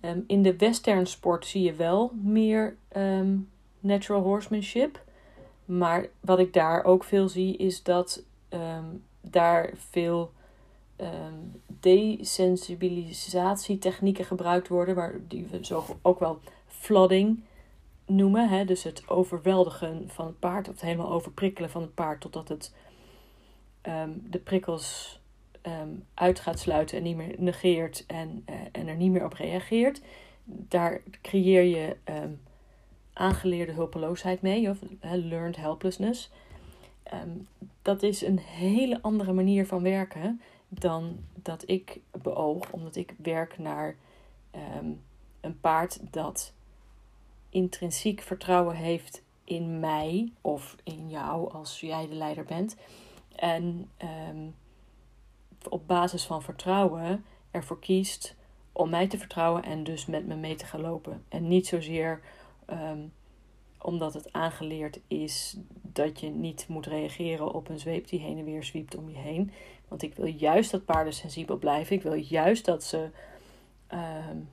Um, 0.00 0.24
in 0.26 0.42
de 0.42 0.56
western 0.56 1.06
sport 1.06 1.46
zie 1.46 1.62
je 1.62 1.74
wel 1.74 2.12
meer 2.14 2.76
um, 2.96 3.50
natural 3.80 4.22
horsemanship. 4.22 5.02
Maar 5.64 6.06
wat 6.20 6.38
ik 6.38 6.52
daar 6.52 6.84
ook 6.84 7.04
veel 7.04 7.28
zie 7.28 7.56
is 7.56 7.82
dat 7.82 8.22
daar 9.20 9.70
veel 9.74 10.32
um, 11.00 11.62
desensibilisatietechnieken 11.80 14.24
gebruikt 14.24 14.68
worden, 14.68 14.94
waar 14.94 15.14
die 15.28 15.46
we 15.50 15.64
zo 15.64 15.84
ook 16.02 16.18
wel 16.18 16.40
flooding 16.66 17.42
noemen. 18.06 18.48
Hè? 18.48 18.64
Dus 18.64 18.82
het 18.82 19.08
overweldigen 19.08 20.04
van 20.06 20.26
het 20.26 20.38
paard, 20.38 20.68
of 20.68 20.72
het 20.72 20.82
helemaal 20.82 21.10
overprikkelen 21.10 21.70
van 21.70 21.82
het 21.82 21.94
paard 21.94 22.20
totdat 22.20 22.48
het 22.48 22.72
um, 23.82 24.26
de 24.30 24.38
prikkels 24.38 25.20
um, 25.62 26.04
uit 26.14 26.40
gaat 26.40 26.58
sluiten 26.58 26.96
en 26.96 27.02
niet 27.02 27.16
meer 27.16 27.34
negeert 27.38 28.04
en, 28.06 28.44
uh, 28.50 28.54
en 28.72 28.88
er 28.88 28.96
niet 28.96 29.10
meer 29.10 29.24
op 29.24 29.32
reageert. 29.32 30.00
Daar 30.44 31.02
creëer 31.22 31.62
je 31.62 31.96
aangeleerde 33.12 33.72
hulpeloosheid 33.72 34.42
mee, 34.42 34.70
of 34.70 34.78
learned 35.00 35.56
helplessness. 35.56 36.30
dat 37.82 38.02
is 38.02 38.22
een 38.22 38.38
hele 38.38 39.02
andere 39.02 39.32
manier 39.32 39.66
van 39.66 39.82
werken 39.82 40.40
dan 40.80 41.18
dat 41.34 41.68
ik 41.68 42.00
beoog, 42.22 42.70
omdat 42.70 42.96
ik 42.96 43.14
werk 43.18 43.58
naar 43.58 43.96
een 45.40 45.60
paard 45.60 46.12
dat 46.12 46.52
intrinsiek 47.48 48.20
vertrouwen 48.20 48.76
heeft 48.76 49.22
in 49.44 49.80
mij 49.80 50.32
of 50.40 50.76
in 50.84 51.08
jou 51.08 51.52
als 51.52 51.80
jij 51.80 52.08
de 52.08 52.14
leider 52.14 52.44
bent. 52.44 52.76
En 53.36 53.90
um, 54.28 54.54
op 55.68 55.86
basis 55.86 56.24
van 56.24 56.42
vertrouwen 56.42 57.24
ervoor 57.50 57.78
kiest 57.78 58.34
om 58.72 58.90
mij 58.90 59.06
te 59.06 59.18
vertrouwen 59.18 59.62
en 59.62 59.84
dus 59.84 60.06
met 60.06 60.26
me 60.26 60.34
mee 60.34 60.54
te 60.54 60.66
gaan 60.66 60.80
lopen. 60.80 61.24
En 61.28 61.48
niet 61.48 61.66
zozeer 61.66 62.20
um, 62.70 63.12
omdat 63.84 64.14
het 64.14 64.32
aangeleerd 64.32 65.00
is 65.08 65.56
dat 65.82 66.20
je 66.20 66.28
niet 66.28 66.66
moet 66.68 66.86
reageren 66.86 67.52
op 67.52 67.68
een 67.68 67.78
zweep 67.78 68.08
die 68.08 68.20
heen 68.20 68.38
en 68.38 68.44
weer 68.44 68.64
zwiept 68.64 68.96
om 68.96 69.08
je 69.08 69.16
heen. 69.16 69.50
Want 69.88 70.02
ik 70.02 70.14
wil 70.14 70.26
juist 70.26 70.70
dat 70.70 70.84
paarden 70.84 71.12
sensibel 71.12 71.56
blijven. 71.56 71.96
Ik 71.96 72.02
wil 72.02 72.14
juist 72.14 72.64
dat 72.64 72.84
ze 72.84 73.08
um, 73.92 74.48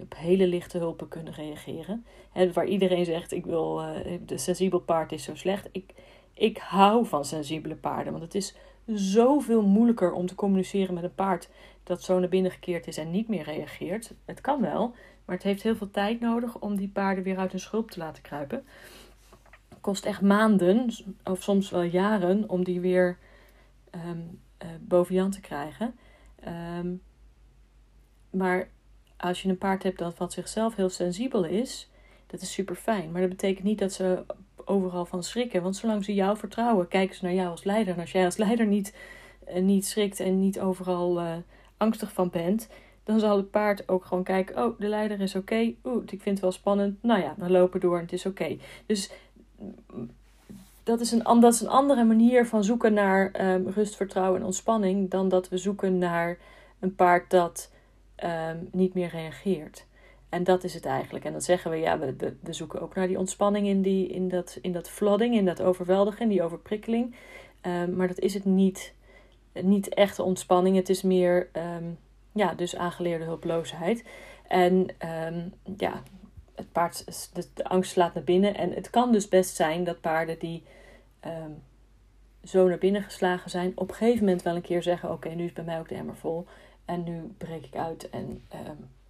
op 0.00 0.14
hele 0.16 0.46
lichte 0.46 0.78
hulpen 0.78 1.08
kunnen 1.08 1.32
reageren. 1.32 2.04
En 2.32 2.52
waar 2.52 2.66
iedereen 2.66 3.04
zegt, 3.04 3.32
ik 3.32 3.46
wil, 3.46 3.82
uh, 3.82 4.18
de 4.26 4.38
sensibel 4.38 4.80
paard 4.80 5.12
is 5.12 5.24
zo 5.24 5.34
slecht. 5.34 5.68
Ik, 5.72 5.94
ik 6.34 6.58
hou 6.58 7.06
van 7.06 7.24
sensibele 7.24 7.76
paarden, 7.76 8.12
want 8.12 8.24
het 8.24 8.34
is 8.34 8.54
zoveel 8.94 9.62
moeilijker 9.62 10.12
om 10.12 10.26
te 10.26 10.34
communiceren 10.34 10.94
met 10.94 11.04
een 11.04 11.14
paard 11.14 11.48
dat 11.82 12.02
zo 12.02 12.18
naar 12.18 12.28
binnen 12.28 12.50
gekeerd 12.50 12.86
is 12.86 12.96
en 12.96 13.10
niet 13.10 13.28
meer 13.28 13.44
reageert. 13.44 14.14
Het 14.24 14.40
kan 14.40 14.60
wel, 14.60 14.94
maar 15.24 15.34
het 15.34 15.44
heeft 15.44 15.62
heel 15.62 15.76
veel 15.76 15.90
tijd 15.90 16.20
nodig 16.20 16.58
om 16.58 16.76
die 16.76 16.88
paarden 16.88 17.24
weer 17.24 17.38
uit 17.38 17.50
hun 17.50 17.60
schulp 17.60 17.90
te 17.90 17.98
laten 17.98 18.22
kruipen. 18.22 18.64
Het 19.68 19.80
kost 19.80 20.04
echt 20.04 20.20
maanden, 20.20 20.90
of 21.24 21.42
soms 21.42 21.70
wel 21.70 21.82
jaren, 21.82 22.48
om 22.48 22.64
die 22.64 22.80
weer 22.80 23.18
um, 23.94 24.40
boven 24.80 25.14
Jan 25.14 25.30
te 25.30 25.40
krijgen. 25.40 25.94
Ehm, 26.40 26.94
maar 28.30 28.68
als 29.16 29.42
je 29.42 29.48
een 29.48 29.58
paard 29.58 29.82
hebt 29.82 29.98
dat 29.98 30.18
wat 30.18 30.32
zichzelf 30.32 30.74
heel 30.74 30.88
sensibel 30.88 31.44
is, 31.44 31.90
dat 32.26 32.40
is 32.40 32.52
super 32.52 32.76
fijn. 32.76 33.10
Maar 33.10 33.20
dat 33.20 33.30
betekent 33.30 33.64
niet 33.64 33.78
dat 33.78 33.92
ze 33.92 34.24
overal 34.68 35.04
van 35.04 35.22
schrikken. 35.22 35.62
Want 35.62 35.76
zolang 35.76 36.04
ze 36.04 36.14
jou 36.14 36.36
vertrouwen, 36.36 36.88
kijken 36.88 37.16
ze 37.16 37.24
naar 37.24 37.34
jou 37.34 37.50
als 37.50 37.64
leider. 37.64 37.94
En 37.94 38.00
als 38.00 38.12
jij 38.12 38.24
als 38.24 38.36
leider 38.36 38.66
niet, 38.66 38.94
uh, 39.48 39.62
niet 39.62 39.86
schrikt 39.86 40.20
en 40.20 40.38
niet 40.38 40.60
overal 40.60 41.20
uh, 41.20 41.32
angstig 41.76 42.12
van 42.12 42.30
bent, 42.30 42.68
dan 43.04 43.20
zal 43.20 43.36
het 43.36 43.50
paard 43.50 43.88
ook 43.88 44.04
gewoon 44.04 44.24
kijken: 44.24 44.64
oh, 44.64 44.78
de 44.78 44.88
leider 44.88 45.20
is 45.20 45.34
oké. 45.34 45.74
Oeh, 45.84 46.02
ik 46.02 46.22
vind 46.22 46.24
het 46.24 46.40
wel 46.40 46.52
spannend. 46.52 47.02
Nou 47.02 47.20
ja, 47.20 47.34
we 47.36 47.50
lopen 47.50 47.80
door 47.80 47.96
en 47.96 48.02
het 48.02 48.12
is 48.12 48.26
oké. 48.26 48.56
Dus 48.86 49.10
dat 50.82 51.00
is, 51.00 51.12
een, 51.12 51.40
dat 51.40 51.60
een 51.60 51.68
andere 51.68 52.04
manier 52.04 52.46
van 52.46 52.64
zoeken 52.64 52.92
naar 52.92 53.54
um, 53.54 53.68
rust, 53.68 53.96
vertrouwen 53.96 54.40
en 54.40 54.46
ontspanning 54.46 55.10
dan 55.10 55.28
dat 55.28 55.48
we 55.48 55.58
zoeken 55.58 55.98
naar 55.98 56.38
een 56.78 56.94
paard 56.94 57.30
dat 57.30 57.70
um, 58.24 58.68
niet 58.72 58.94
meer 58.94 59.08
reageert. 59.08 59.86
En 60.28 60.44
dat 60.44 60.64
is 60.64 60.74
het 60.74 60.84
eigenlijk. 60.84 61.24
En 61.24 61.32
dan 61.32 61.40
zeggen 61.40 61.70
we, 61.70 61.76
ja, 61.76 61.98
we, 61.98 62.36
we, 62.40 62.52
zoeken 62.52 62.80
ook 62.80 62.94
naar 62.94 63.06
die 63.06 63.18
ontspanning 63.18 63.66
in, 63.66 63.82
die, 63.82 64.08
in, 64.08 64.28
dat, 64.28 64.58
in 64.62 64.72
dat 64.72 64.88
flooding, 64.88 65.34
in 65.34 65.44
dat 65.44 65.62
overweldigen, 65.62 66.28
die 66.28 66.42
overprikkeling. 66.42 67.14
Um, 67.62 67.96
maar 67.96 68.08
dat 68.08 68.18
is 68.18 68.34
het 68.34 68.44
niet, 68.44 68.94
niet 69.52 69.88
echte 69.88 70.22
ontspanning. 70.22 70.76
Het 70.76 70.88
is 70.88 71.02
meer, 71.02 71.48
um, 71.76 71.98
ja, 72.32 72.54
dus 72.54 72.76
aangeleerde 72.76 73.24
hulpeloosheid. 73.24 74.04
En 74.48 74.88
ja, 75.76 76.02
het 76.54 76.72
paard, 76.72 77.04
de, 77.34 77.64
angst 77.64 77.90
slaat 77.90 78.14
naar 78.14 78.24
binnen. 78.24 78.54
En 78.54 78.72
het 78.72 78.90
kan 78.90 79.12
dus 79.12 79.28
best 79.28 79.56
zijn 79.56 79.84
dat 79.84 80.00
paarden 80.00 80.38
die 80.38 80.62
zo 82.44 82.68
naar 82.68 82.78
binnen 82.78 83.02
geslagen 83.02 83.50
zijn, 83.50 83.72
op 83.74 83.88
een 83.88 83.94
gegeven 83.94 84.24
moment 84.24 84.42
wel 84.42 84.56
een 84.56 84.62
keer 84.62 84.82
zeggen: 84.82 85.12
Oké, 85.12 85.28
nu 85.28 85.44
is 85.44 85.52
bij 85.52 85.64
mij 85.64 85.78
ook 85.78 85.88
de 85.88 85.94
emmer 85.94 86.16
vol. 86.16 86.46
En 86.84 87.04
nu 87.04 87.34
breek 87.38 87.64
ik 87.64 87.76
uit 87.76 88.10
en 88.10 88.42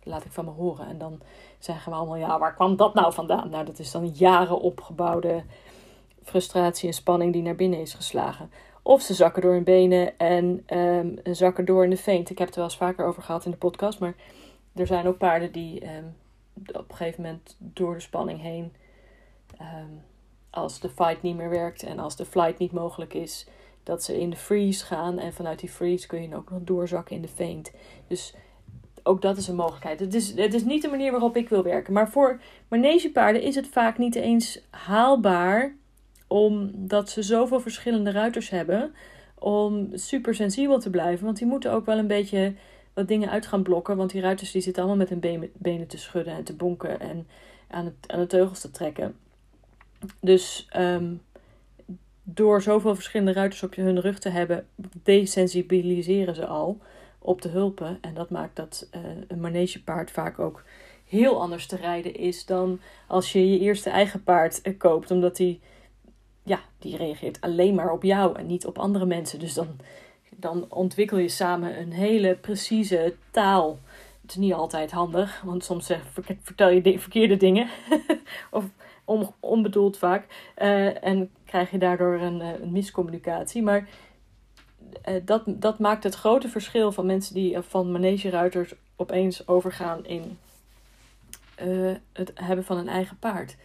laat 0.03 0.25
ik 0.25 0.33
van 0.33 0.45
me 0.45 0.51
horen. 0.51 0.87
En 0.87 0.99
dan 0.99 1.21
zeggen 1.59 1.93
we 1.93 1.99
allemaal, 1.99 2.17
ja, 2.17 2.39
waar 2.39 2.55
kwam 2.55 2.77
dat 2.77 2.95
nou 2.95 3.13
vandaan? 3.13 3.51
Nou, 3.51 3.65
dat 3.65 3.79
is 3.79 3.91
dan 3.91 4.09
jaren 4.09 4.61
opgebouwde 4.61 5.43
frustratie 6.23 6.89
en 6.89 6.95
spanning 6.95 7.33
die 7.33 7.43
naar 7.43 7.55
binnen 7.55 7.81
is 7.81 7.95
geslagen. 7.95 8.51
Of 8.83 9.03
ze 9.03 9.15
zakken 9.15 9.43
door 9.43 9.53
hun 9.53 9.65
benen 9.65 10.19
en 10.19 10.65
um, 10.79 11.19
zakken 11.23 11.65
door 11.65 11.85
in 11.85 11.91
de 11.91 11.97
veent. 11.97 12.31
Ik 12.31 12.39
heb 12.39 12.47
het 12.47 12.57
er 12.57 12.63
wel 12.63 12.71
eens 12.71 12.79
vaker 12.79 13.07
over 13.07 13.23
gehad 13.23 13.45
in 13.45 13.51
de 13.51 13.57
podcast. 13.57 13.99
Maar 13.99 14.15
er 14.75 14.87
zijn 14.87 15.07
ook 15.07 15.19
paarden 15.19 15.53
die 15.53 15.97
um, 15.97 16.17
op 16.67 16.91
een 16.91 16.97
gegeven 16.97 17.23
moment 17.23 17.57
door 17.59 17.95
de 17.95 18.01
spanning 18.01 18.41
heen... 18.41 18.73
Um, 19.61 20.03
als 20.51 20.81
de 20.81 20.89
fight 20.89 21.23
niet 21.23 21.37
meer 21.37 21.51
werkt 21.51 21.83
en 21.83 21.99
als 21.99 22.17
de 22.17 22.25
flight 22.25 22.59
niet 22.59 22.73
mogelijk 22.73 23.15
is 23.15 23.47
dat 23.83 24.03
ze 24.03 24.21
in 24.21 24.31
de 24.31 24.37
freeze 24.37 24.85
gaan. 24.85 25.19
En 25.19 25.33
vanuit 25.33 25.59
die 25.59 25.69
freeze 25.69 26.07
kun 26.07 26.23
je 26.23 26.37
ook 26.37 26.51
nog 26.51 26.61
doorzakken 26.63 27.17
in 27.17 27.23
de 27.23 27.29
feint. 27.29 27.73
Dus 28.07 28.35
ook 29.09 29.23
dat 29.23 29.37
is 29.37 29.49
een 29.49 29.55
mogelijkheid. 29.55 30.01
Het 30.01 30.15
is, 30.15 30.35
het 30.37 30.55
is 30.55 30.65
niet 30.65 30.83
de 30.83 30.89
manier 30.89 31.11
waarop 31.11 31.37
ik 31.37 31.49
wil 31.49 31.63
werken. 31.63 31.93
Maar 31.93 32.11
voor 32.11 32.41
manegepaarden 32.69 33.43
is 33.43 33.55
het 33.55 33.67
vaak 33.67 33.99
niet 33.99 34.15
eens 34.15 34.61
haalbaar. 34.71 35.75
Omdat 36.27 37.11
ze 37.11 37.23
zoveel 37.23 37.61
verschillende 37.61 38.11
ruiters 38.11 38.51
hebben. 38.51 38.95
Om 39.35 39.89
super 39.93 40.35
sensibel 40.35 40.79
te 40.79 40.91
blijven. 40.91 41.25
Want 41.25 41.39
die 41.39 41.47
moeten 41.47 41.73
ook 41.73 41.87
wel 41.87 41.99
een 41.99 42.07
beetje 42.07 42.55
wat 42.95 43.09
dingen 43.09 43.31
uit 43.31 43.47
gaan 43.47 43.63
blokken. 43.63 43.97
Want 43.97 44.11
die 44.11 44.21
ruiters 44.21 44.51
die 44.51 44.63
zitten 44.63 44.83
allemaal 44.83 45.07
met 45.07 45.21
hun 45.21 45.51
benen 45.55 45.87
te 45.87 45.99
schudden 45.99 46.35
en 46.35 46.45
te 46.45 46.55
bonken. 46.55 47.01
En 47.01 47.27
aan, 47.71 47.85
het, 47.85 47.95
aan 48.07 48.21
de 48.21 48.27
teugels 48.27 48.61
te 48.61 48.71
trekken. 48.71 49.15
Dus 50.21 50.69
um, 50.77 51.21
door 52.23 52.63
zoveel 52.63 52.95
verschillende 52.95 53.33
ruiters 53.33 53.63
op 53.63 53.75
hun 53.75 54.01
rug 54.01 54.19
te 54.19 54.29
hebben, 54.29 54.67
desensibiliseren 55.03 56.35
ze 56.35 56.47
al 56.47 56.79
op 57.29 57.43
de 57.43 57.49
hulpen. 57.49 57.99
En 58.01 58.15
dat 58.15 58.31
maakt 58.31 58.57
dat 58.57 58.89
uh, 58.95 59.01
een 59.29 59.41
manegepaard 59.41 60.11
vaak 60.11 60.39
ook 60.39 60.63
heel 61.05 61.41
anders 61.41 61.67
te 61.67 61.77
rijden 61.77 62.15
is 62.15 62.47
dan 62.47 62.81
als 63.07 63.33
je 63.33 63.51
je 63.51 63.59
eerste 63.59 63.91
eigen 63.91 64.23
paard 64.23 64.61
uh, 64.63 64.79
koopt. 64.79 65.11
Omdat 65.11 65.37
die, 65.37 65.61
ja, 66.43 66.61
die 66.79 66.97
reageert 66.97 67.41
alleen 67.41 67.75
maar 67.75 67.93
op 67.93 68.03
jou 68.03 68.39
en 68.39 68.47
niet 68.47 68.67
op 68.67 68.79
andere 68.79 69.07
mensen. 69.07 69.39
Dus 69.39 69.55
dan, 69.55 69.69
dan 70.37 70.67
ontwikkel 70.69 71.19
je 71.19 71.29
samen 71.29 71.81
een 71.81 71.93
hele 71.93 72.35
precieze 72.35 73.15
taal. 73.31 73.79
Het 74.23 74.31
is 74.31 74.37
niet 74.37 74.53
altijd 74.53 74.91
handig, 74.91 75.41
want 75.45 75.65
soms 75.65 75.91
uh, 75.91 75.99
vertel 76.43 76.69
je 76.69 76.99
verkeerde 76.99 77.37
dingen. 77.37 77.69
of 78.51 78.65
on, 79.05 79.31
onbedoeld 79.41 79.99
vaak. 79.99 80.53
En 81.01 81.31
krijg 81.45 81.71
je 81.71 81.79
daardoor 81.79 82.15
een, 82.15 82.41
eh, 82.41 82.61
een 82.61 82.73
miscommunicatie. 82.73 83.63
Maar 83.63 83.89
dat, 85.25 85.43
dat 85.47 85.79
maakt 85.79 86.05
het 86.05 86.15
grote 86.15 86.49
verschil 86.49 86.93
van 86.93 87.07
mensen 87.07 87.35
die 87.35 87.61
van 87.61 87.93
manegeruiters 87.93 88.75
opeens 88.97 89.49
overgaan 89.49 90.07
in 90.07 90.39
het 92.13 92.33
hebben 92.35 92.65
van 92.65 92.77
een 92.77 92.89
eigen 92.89 93.19
paard. 93.19 93.57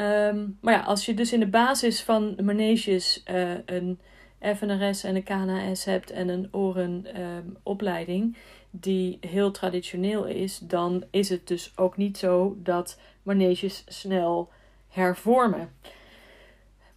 Um, 0.00 0.58
maar 0.60 0.74
ja, 0.74 0.80
als 0.80 1.06
je 1.06 1.14
dus 1.14 1.32
in 1.32 1.40
de 1.40 1.46
basis 1.46 2.02
van 2.02 2.36
maneges 2.42 3.22
een 3.66 3.98
FNRS 4.40 5.04
en 5.04 5.16
een 5.16 5.22
KNAS 5.22 5.84
hebt 5.84 6.10
en 6.10 6.28
een 6.28 6.48
orenopleiding 6.50 8.22
um, 8.22 8.36
die 8.70 9.18
heel 9.20 9.50
traditioneel 9.50 10.24
is, 10.24 10.58
dan 10.58 11.04
is 11.10 11.28
het 11.28 11.46
dus 11.46 11.72
ook 11.76 11.96
niet 11.96 12.18
zo 12.18 12.56
dat 12.62 12.98
maneges 13.22 13.84
snel 13.88 14.48
hervormen. 14.88 15.70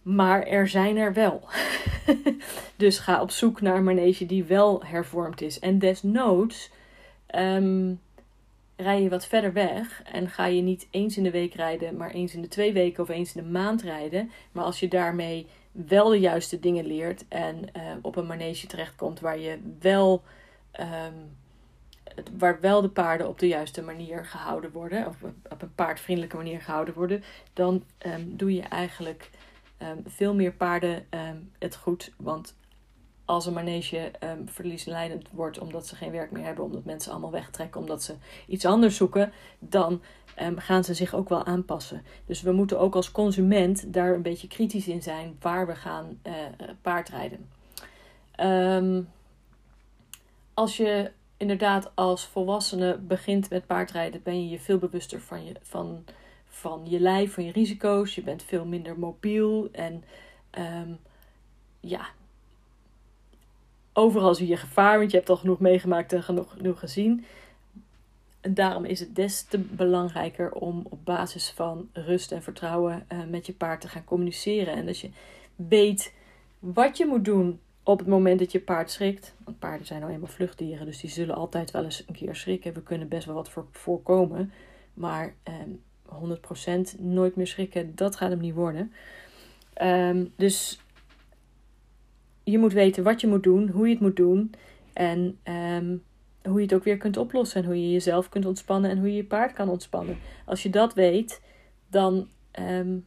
Maar 0.08 0.42
er 0.42 0.68
zijn 0.68 0.96
er 0.96 1.12
wel. 1.12 1.48
dus 2.76 2.98
ga 2.98 3.22
op 3.22 3.30
zoek 3.30 3.60
naar 3.60 3.76
een 3.76 3.84
manege 3.84 4.26
die 4.26 4.44
wel 4.44 4.84
hervormd 4.84 5.40
is. 5.40 5.58
En 5.58 5.78
desnoods 5.78 6.70
um, 7.34 8.00
rij 8.76 9.02
je 9.02 9.08
wat 9.08 9.26
verder 9.26 9.52
weg 9.52 10.02
en 10.02 10.28
ga 10.28 10.46
je 10.46 10.62
niet 10.62 10.88
eens 10.90 11.16
in 11.16 11.22
de 11.22 11.30
week 11.30 11.54
rijden, 11.54 11.96
maar 11.96 12.10
eens 12.10 12.34
in 12.34 12.42
de 12.42 12.48
twee 12.48 12.72
weken 12.72 13.02
of 13.02 13.08
eens 13.08 13.34
in 13.34 13.42
de 13.42 13.48
maand 13.48 13.82
rijden. 13.82 14.30
Maar 14.52 14.64
als 14.64 14.80
je 14.80 14.88
daarmee 14.88 15.46
wel 15.72 16.08
de 16.08 16.20
juiste 16.20 16.60
dingen 16.60 16.86
leert 16.86 17.24
en 17.28 17.56
uh, 17.76 17.82
op 18.02 18.16
een 18.16 18.26
manege 18.26 18.66
terechtkomt 18.66 19.20
waar 19.20 19.38
je 19.38 19.58
wel 19.80 20.22
um, 20.80 21.36
waar 22.38 22.60
wel 22.60 22.80
de 22.80 22.88
paarden 22.88 23.28
op 23.28 23.38
de 23.38 23.48
juiste 23.48 23.82
manier 23.82 24.24
gehouden 24.24 24.72
worden, 24.72 25.06
of 25.06 25.16
op 25.48 25.62
een 25.62 25.74
paardvriendelijke 25.74 26.36
manier 26.36 26.60
gehouden 26.60 26.94
worden, 26.94 27.24
dan 27.52 27.82
doe 28.26 28.54
je 28.54 28.62
eigenlijk 28.62 29.30
um, 29.82 30.02
veel 30.06 30.34
meer 30.34 30.52
paarden 30.52 31.06
um, 31.10 31.52
het 31.58 31.76
goed. 31.76 32.12
Want 32.16 32.56
als 33.24 33.46
een 33.46 33.52
manege 33.52 34.10
um, 34.24 34.48
verliesleidend 34.48 35.28
wordt 35.30 35.58
omdat 35.58 35.86
ze 35.86 35.96
geen 35.96 36.10
werk 36.10 36.30
meer 36.30 36.44
hebben, 36.44 36.64
omdat 36.64 36.84
mensen 36.84 37.12
allemaal 37.12 37.30
wegtrekken, 37.30 37.80
omdat 37.80 38.02
ze 38.02 38.14
iets 38.46 38.64
anders 38.64 38.96
zoeken, 38.96 39.32
dan 39.58 40.02
gaan 40.56 40.84
ze 40.84 40.94
zich 40.94 41.14
ook 41.14 41.28
wel 41.28 41.44
aanpassen. 41.44 42.02
Dus 42.26 42.42
we 42.42 42.52
moeten 42.52 42.78
ook 42.78 42.94
als 42.94 43.10
consument 43.10 43.92
daar 43.92 44.14
een 44.14 44.22
beetje 44.22 44.48
kritisch 44.48 44.88
in 44.88 45.02
zijn 45.02 45.36
waar 45.40 45.66
we 45.66 45.74
gaan 45.74 46.20
uh, 46.26 46.32
paardrijden. 46.82 47.48
als 50.54 50.76
je 50.76 51.10
inderdaad 51.36 51.90
als 51.94 52.26
volwassene 52.26 52.98
begint 52.98 53.50
met 53.50 53.66
paardrijden, 53.66 54.22
ben 54.22 54.42
je 54.42 54.48
je 54.48 54.58
veel 54.58 54.78
bewuster 54.78 55.20
van 55.20 55.44
je, 55.44 55.54
van, 55.62 56.04
van 56.58 56.82
je 56.84 57.00
lijf, 57.00 57.34
van 57.34 57.44
je 57.44 57.52
risico's. 57.52 58.14
Je 58.14 58.22
bent 58.22 58.42
veel 58.42 58.64
minder 58.64 58.98
mobiel 58.98 59.68
en 59.72 60.04
um, 60.58 60.98
ja, 61.80 62.08
overal 63.92 64.34
zie 64.34 64.48
je 64.48 64.56
gevaar, 64.56 64.98
want 64.98 65.10
je 65.10 65.16
hebt 65.16 65.28
al 65.28 65.36
genoeg 65.36 65.60
meegemaakt 65.60 66.12
en 66.12 66.22
genoeg, 66.22 66.52
genoeg 66.52 66.78
gezien. 66.78 67.24
En 68.40 68.54
daarom 68.54 68.84
is 68.84 69.00
het 69.00 69.14
des 69.14 69.42
te 69.42 69.58
belangrijker 69.58 70.52
om 70.52 70.86
op 70.88 71.04
basis 71.04 71.50
van 71.50 71.88
rust 71.92 72.32
en 72.32 72.42
vertrouwen 72.42 73.06
uh, 73.12 73.24
met 73.24 73.46
je 73.46 73.52
paard 73.52 73.80
te 73.80 73.88
gaan 73.88 74.04
communiceren. 74.04 74.74
En 74.74 74.86
dat 74.86 74.98
je 74.98 75.10
weet 75.56 76.14
wat 76.58 76.96
je 76.96 77.06
moet 77.06 77.24
doen 77.24 77.60
op 77.82 77.98
het 77.98 78.08
moment 78.08 78.38
dat 78.38 78.52
je 78.52 78.60
paard 78.60 78.90
schrikt, 78.90 79.34
want 79.44 79.58
paarden 79.58 79.86
zijn 79.86 80.00
nou 80.00 80.12
eenmaal 80.12 80.28
vluchtdieren, 80.28 80.86
dus 80.86 81.00
die 81.00 81.10
zullen 81.10 81.34
altijd 81.34 81.70
wel 81.70 81.84
eens 81.84 82.04
een 82.06 82.14
keer 82.14 82.36
schrikken. 82.36 82.74
We 82.74 82.82
kunnen 82.82 83.08
best 83.08 83.26
wel 83.26 83.34
wat 83.34 83.50
voor, 83.50 83.66
voorkomen, 83.72 84.52
maar 84.94 85.34
eh, 85.42 85.54
100% 86.96 86.98
nooit 86.98 87.36
meer 87.36 87.46
schrikken, 87.46 87.94
dat 87.94 88.16
gaat 88.16 88.30
hem 88.30 88.40
niet 88.40 88.54
worden. 88.54 88.92
Um, 89.82 90.32
dus 90.36 90.80
je 92.44 92.58
moet 92.58 92.72
weten 92.72 93.02
wat 93.02 93.20
je 93.20 93.26
moet 93.26 93.42
doen, 93.42 93.68
hoe 93.68 93.86
je 93.86 93.92
het 93.92 94.02
moet 94.02 94.16
doen 94.16 94.54
en 94.92 95.38
um, 95.44 96.02
hoe 96.42 96.56
je 96.56 96.62
het 96.62 96.74
ook 96.74 96.84
weer 96.84 96.96
kunt 96.96 97.16
oplossen 97.16 97.60
en 97.60 97.66
hoe 97.66 97.82
je 97.82 97.92
jezelf 97.92 98.28
kunt 98.28 98.46
ontspannen 98.46 98.90
en 98.90 98.98
hoe 98.98 99.08
je 99.08 99.16
je 99.16 99.24
paard 99.24 99.52
kan 99.52 99.68
ontspannen. 99.68 100.18
Als 100.46 100.62
je 100.62 100.70
dat 100.70 100.94
weet, 100.94 101.40
dan 101.90 102.28
um, 102.60 103.06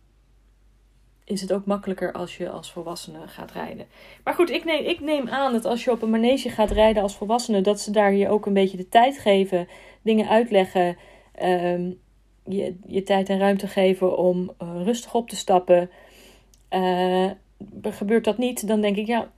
is 1.23 1.41
het 1.41 1.53
ook 1.53 1.65
makkelijker 1.65 2.11
als 2.11 2.37
je 2.37 2.49
als 2.49 2.71
volwassene 2.71 3.27
gaat 3.27 3.51
rijden. 3.51 3.85
Maar 4.23 4.33
goed, 4.33 4.49
ik 4.49 4.63
neem, 4.63 4.85
ik 4.85 4.99
neem 4.99 5.27
aan 5.27 5.53
dat 5.53 5.65
als 5.65 5.83
je 5.83 5.91
op 5.91 6.01
een 6.01 6.09
manege 6.09 6.49
gaat 6.49 6.71
rijden 6.71 7.03
als 7.03 7.15
volwassene, 7.15 7.61
dat 7.61 7.79
ze 7.79 7.91
daar 7.91 8.13
je 8.13 8.29
ook 8.29 8.45
een 8.45 8.53
beetje 8.53 8.77
de 8.77 8.89
tijd 8.89 9.17
geven, 9.17 9.67
dingen 10.01 10.29
uitleggen, 10.29 10.97
je, 12.51 12.75
je 12.85 13.03
tijd 13.03 13.29
en 13.29 13.39
ruimte 13.39 13.67
geven 13.67 14.17
om 14.17 14.51
uh, 14.61 14.69
rustig 14.83 15.13
op 15.13 15.29
te 15.29 15.35
stappen. 15.35 15.89
Uh, 16.69 17.31
gebeurt 17.83 18.23
dat 18.23 18.37
niet, 18.37 18.67
dan 18.67 18.81
denk 18.81 18.97
ik, 18.97 19.07
ja, 19.07 19.31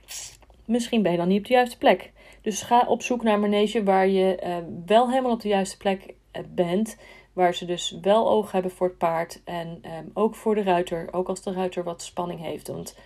misschien 0.64 1.02
ben 1.02 1.12
je 1.12 1.18
dan 1.18 1.28
niet 1.28 1.38
op 1.38 1.46
de 1.46 1.52
juiste 1.52 1.78
plek. 1.78 2.12
Dus 2.42 2.62
ga 2.62 2.84
op 2.88 3.02
zoek 3.02 3.22
naar 3.22 3.34
een 3.34 3.40
manege 3.40 3.82
waar 3.82 4.08
je 4.08 4.42
uh, 4.42 4.56
wel 4.86 5.10
helemaal 5.10 5.32
op 5.32 5.40
de 5.40 5.48
juiste 5.48 5.76
plek 5.76 6.14
bent. 6.54 6.96
Waar 7.32 7.54
ze 7.54 7.64
dus 7.64 7.98
wel 8.02 8.30
oog 8.30 8.52
hebben 8.52 8.70
voor 8.70 8.86
het 8.86 8.98
paard. 8.98 9.40
En 9.44 9.68
um, 9.68 10.10
ook 10.14 10.34
voor 10.34 10.54
de 10.54 10.62
ruiter. 10.62 11.08
Ook 11.12 11.28
als 11.28 11.42
de 11.42 11.52
ruiter 11.52 11.84
wat 11.84 12.02
spanning 12.02 12.40
heeft. 12.40 12.68
Want 12.68 12.96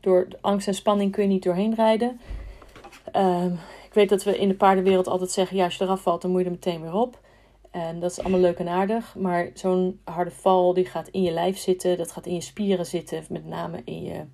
door 0.00 0.28
angst 0.40 0.66
en 0.66 0.74
spanning 0.74 1.12
kun 1.12 1.22
je 1.22 1.28
niet 1.28 1.42
doorheen 1.42 1.74
rijden. 1.74 2.20
Um, 3.16 3.52
ik 3.86 3.94
weet 3.94 4.08
dat 4.08 4.24
we 4.24 4.38
in 4.38 4.48
de 4.48 4.54
paardenwereld 4.54 5.08
altijd 5.08 5.30
zeggen: 5.30 5.56
ja, 5.56 5.64
als 5.64 5.76
je 5.76 5.84
eraf 5.84 6.00
valt, 6.00 6.22
dan 6.22 6.30
moet 6.30 6.40
je 6.40 6.46
er 6.46 6.52
meteen 6.52 6.80
weer 6.80 6.94
op. 6.94 7.20
En 7.76 8.00
dat 8.00 8.10
is 8.10 8.20
allemaal 8.20 8.40
leuk 8.40 8.58
en 8.58 8.68
aardig. 8.68 9.14
Maar 9.14 9.50
zo'n 9.54 10.00
harde 10.04 10.30
val 10.30 10.74
die 10.74 10.84
gaat 10.84 11.08
in 11.08 11.22
je 11.22 11.30
lijf 11.30 11.58
zitten. 11.58 11.96
Dat 11.96 12.12
gaat 12.12 12.26
in 12.26 12.34
je 12.34 12.40
spieren 12.40 12.86
zitten. 12.86 13.24
Met 13.30 13.46
name 13.46 13.82
in 13.84 14.02
je, 14.02 14.24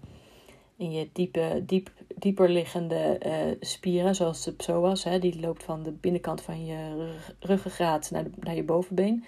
in 0.77 0.93
je 0.93 1.09
diepe, 1.13 1.63
diep, 1.67 1.91
dieper 2.17 2.49
liggende 2.51 3.21
uh, 3.27 3.33
spieren. 3.61 4.15
Zoals 4.15 4.45
de 4.45 4.53
psoas. 4.53 5.05
Hè, 5.05 5.19
die 5.19 5.41
loopt 5.41 5.63
van 5.63 5.83
de 5.83 5.91
binnenkant 5.91 6.41
van 6.41 6.65
je 6.65 7.11
ruggengraat 7.41 8.11
naar, 8.11 8.25
naar 8.41 8.55
je 8.55 8.63
bovenbeen. 8.63 9.25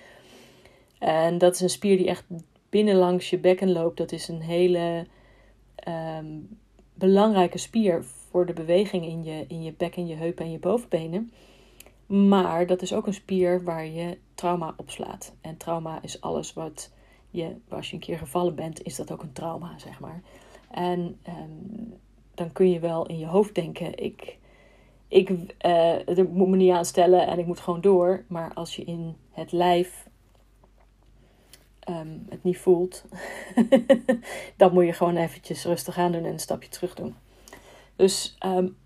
En 0.98 1.38
dat 1.38 1.54
is 1.54 1.60
een 1.60 1.70
spier 1.70 1.96
die 1.96 2.08
echt 2.08 2.24
binnenlangs 2.68 3.30
je 3.30 3.38
bekken 3.38 3.72
loopt. 3.72 3.96
Dat 3.96 4.12
is 4.12 4.28
een 4.28 4.42
hele 4.42 5.06
um, 5.88 6.58
belangrijke 6.94 7.58
spier 7.58 8.04
voor 8.04 8.46
de 8.46 8.52
beweging 8.52 9.04
in 9.04 9.24
je, 9.24 9.44
in 9.48 9.62
je 9.62 9.72
bek 9.72 9.96
en 9.96 10.06
je 10.06 10.14
heupen 10.14 10.44
en 10.44 10.50
je 10.50 10.58
bovenbenen. 10.58 11.32
Maar 12.06 12.66
dat 12.66 12.82
is 12.82 12.92
ook 12.92 13.06
een 13.06 13.14
spier 13.14 13.64
waar 13.64 13.86
je 13.86 14.18
trauma 14.34 14.74
op 14.76 14.90
slaat. 14.90 15.32
En 15.40 15.56
trauma 15.56 16.02
is 16.02 16.20
alles 16.20 16.52
wat 16.52 16.92
je, 17.30 17.56
als 17.68 17.88
je 17.88 17.94
een 17.94 18.02
keer 18.02 18.18
gevallen 18.18 18.54
bent, 18.54 18.82
is 18.82 18.96
dat 18.96 19.12
ook 19.12 19.22
een 19.22 19.32
trauma, 19.32 19.78
zeg 19.78 20.00
maar. 20.00 20.22
En 20.70 21.18
um, 21.28 21.94
dan 22.34 22.52
kun 22.52 22.70
je 22.70 22.78
wel 22.78 23.06
in 23.06 23.18
je 23.18 23.26
hoofd 23.26 23.54
denken: 23.54 23.98
ik, 23.98 24.38
ik 25.08 25.30
uh, 25.30 26.26
moet 26.30 26.48
me 26.48 26.56
niet 26.56 26.72
aanstellen 26.72 27.26
en 27.26 27.38
ik 27.38 27.46
moet 27.46 27.60
gewoon 27.60 27.80
door. 27.80 28.24
Maar 28.28 28.54
als 28.54 28.76
je 28.76 28.84
in 28.84 29.16
het 29.30 29.52
lijf 29.52 30.08
um, 31.88 32.26
het 32.28 32.42
niet 32.42 32.58
voelt, 32.58 33.04
dan 34.56 34.72
moet 34.72 34.86
je 34.86 34.92
gewoon 34.92 35.16
eventjes 35.16 35.64
rustig 35.64 35.98
aan 35.98 36.12
doen 36.12 36.24
en 36.24 36.32
een 36.32 36.38
stapje 36.38 36.68
terug 36.68 36.94
doen. 36.94 37.14
Dus 37.96 38.36
um, 38.46 38.76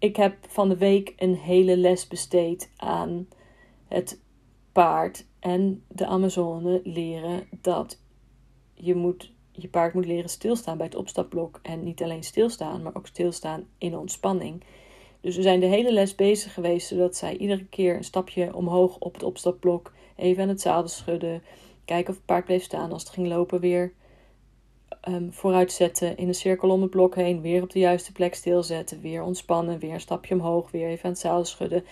ik 0.00 0.16
heb 0.16 0.36
van 0.48 0.68
de 0.68 0.76
week 0.76 1.14
een 1.16 1.34
hele 1.34 1.76
les 1.76 2.08
besteed 2.08 2.70
aan 2.76 3.28
het 3.88 4.20
paard 4.72 5.26
en 5.40 5.84
de 5.88 6.06
Amazone 6.06 6.80
leren 6.84 7.48
dat 7.60 8.00
je, 8.74 8.94
moet, 8.94 9.32
je 9.52 9.68
paard 9.68 9.94
moet 9.94 10.06
leren 10.06 10.30
stilstaan 10.30 10.76
bij 10.76 10.86
het 10.86 10.94
opstapblok. 10.94 11.60
En 11.62 11.84
niet 11.84 12.02
alleen 12.02 12.22
stilstaan, 12.22 12.82
maar 12.82 12.96
ook 12.96 13.06
stilstaan 13.06 13.66
in 13.78 13.96
ontspanning. 13.96 14.64
Dus 15.20 15.36
we 15.36 15.42
zijn 15.42 15.60
de 15.60 15.66
hele 15.66 15.92
les 15.92 16.14
bezig 16.14 16.54
geweest 16.54 16.88
zodat 16.88 17.16
zij 17.16 17.36
iedere 17.36 17.64
keer 17.64 17.96
een 17.96 18.04
stapje 18.04 18.54
omhoog 18.54 18.98
op 18.98 19.14
het 19.14 19.22
opstapblok 19.22 19.92
even 20.16 20.42
aan 20.42 20.48
het 20.48 20.60
zadel 20.60 20.88
schudden. 20.88 21.42
Kijken 21.84 22.10
of 22.10 22.16
het 22.16 22.26
paard 22.26 22.44
bleef 22.44 22.62
staan. 22.62 22.92
Als 22.92 23.02
het 23.02 23.12
ging 23.12 23.26
lopen, 23.26 23.60
weer 23.60 23.92
um, 25.08 25.32
vooruit 25.32 25.72
zetten, 25.72 26.16
in 26.16 26.28
een 26.28 26.34
cirkel 26.34 26.70
om 26.70 26.82
het 26.82 26.90
blok 26.90 27.14
heen, 27.14 27.40
weer 27.40 27.62
op 27.62 27.70
de 27.70 27.78
juiste 27.78 28.12
plek 28.12 28.34
stilzetten, 28.34 29.00
weer 29.00 29.22
ontspannen, 29.22 29.78
weer 29.78 29.92
een 29.92 30.00
stapje 30.00 30.34
omhoog, 30.34 30.70
weer 30.70 30.88
even 30.88 31.04
aan 31.04 31.10
het 31.10 31.20
zadel 31.20 31.44
schudden. 31.44 31.84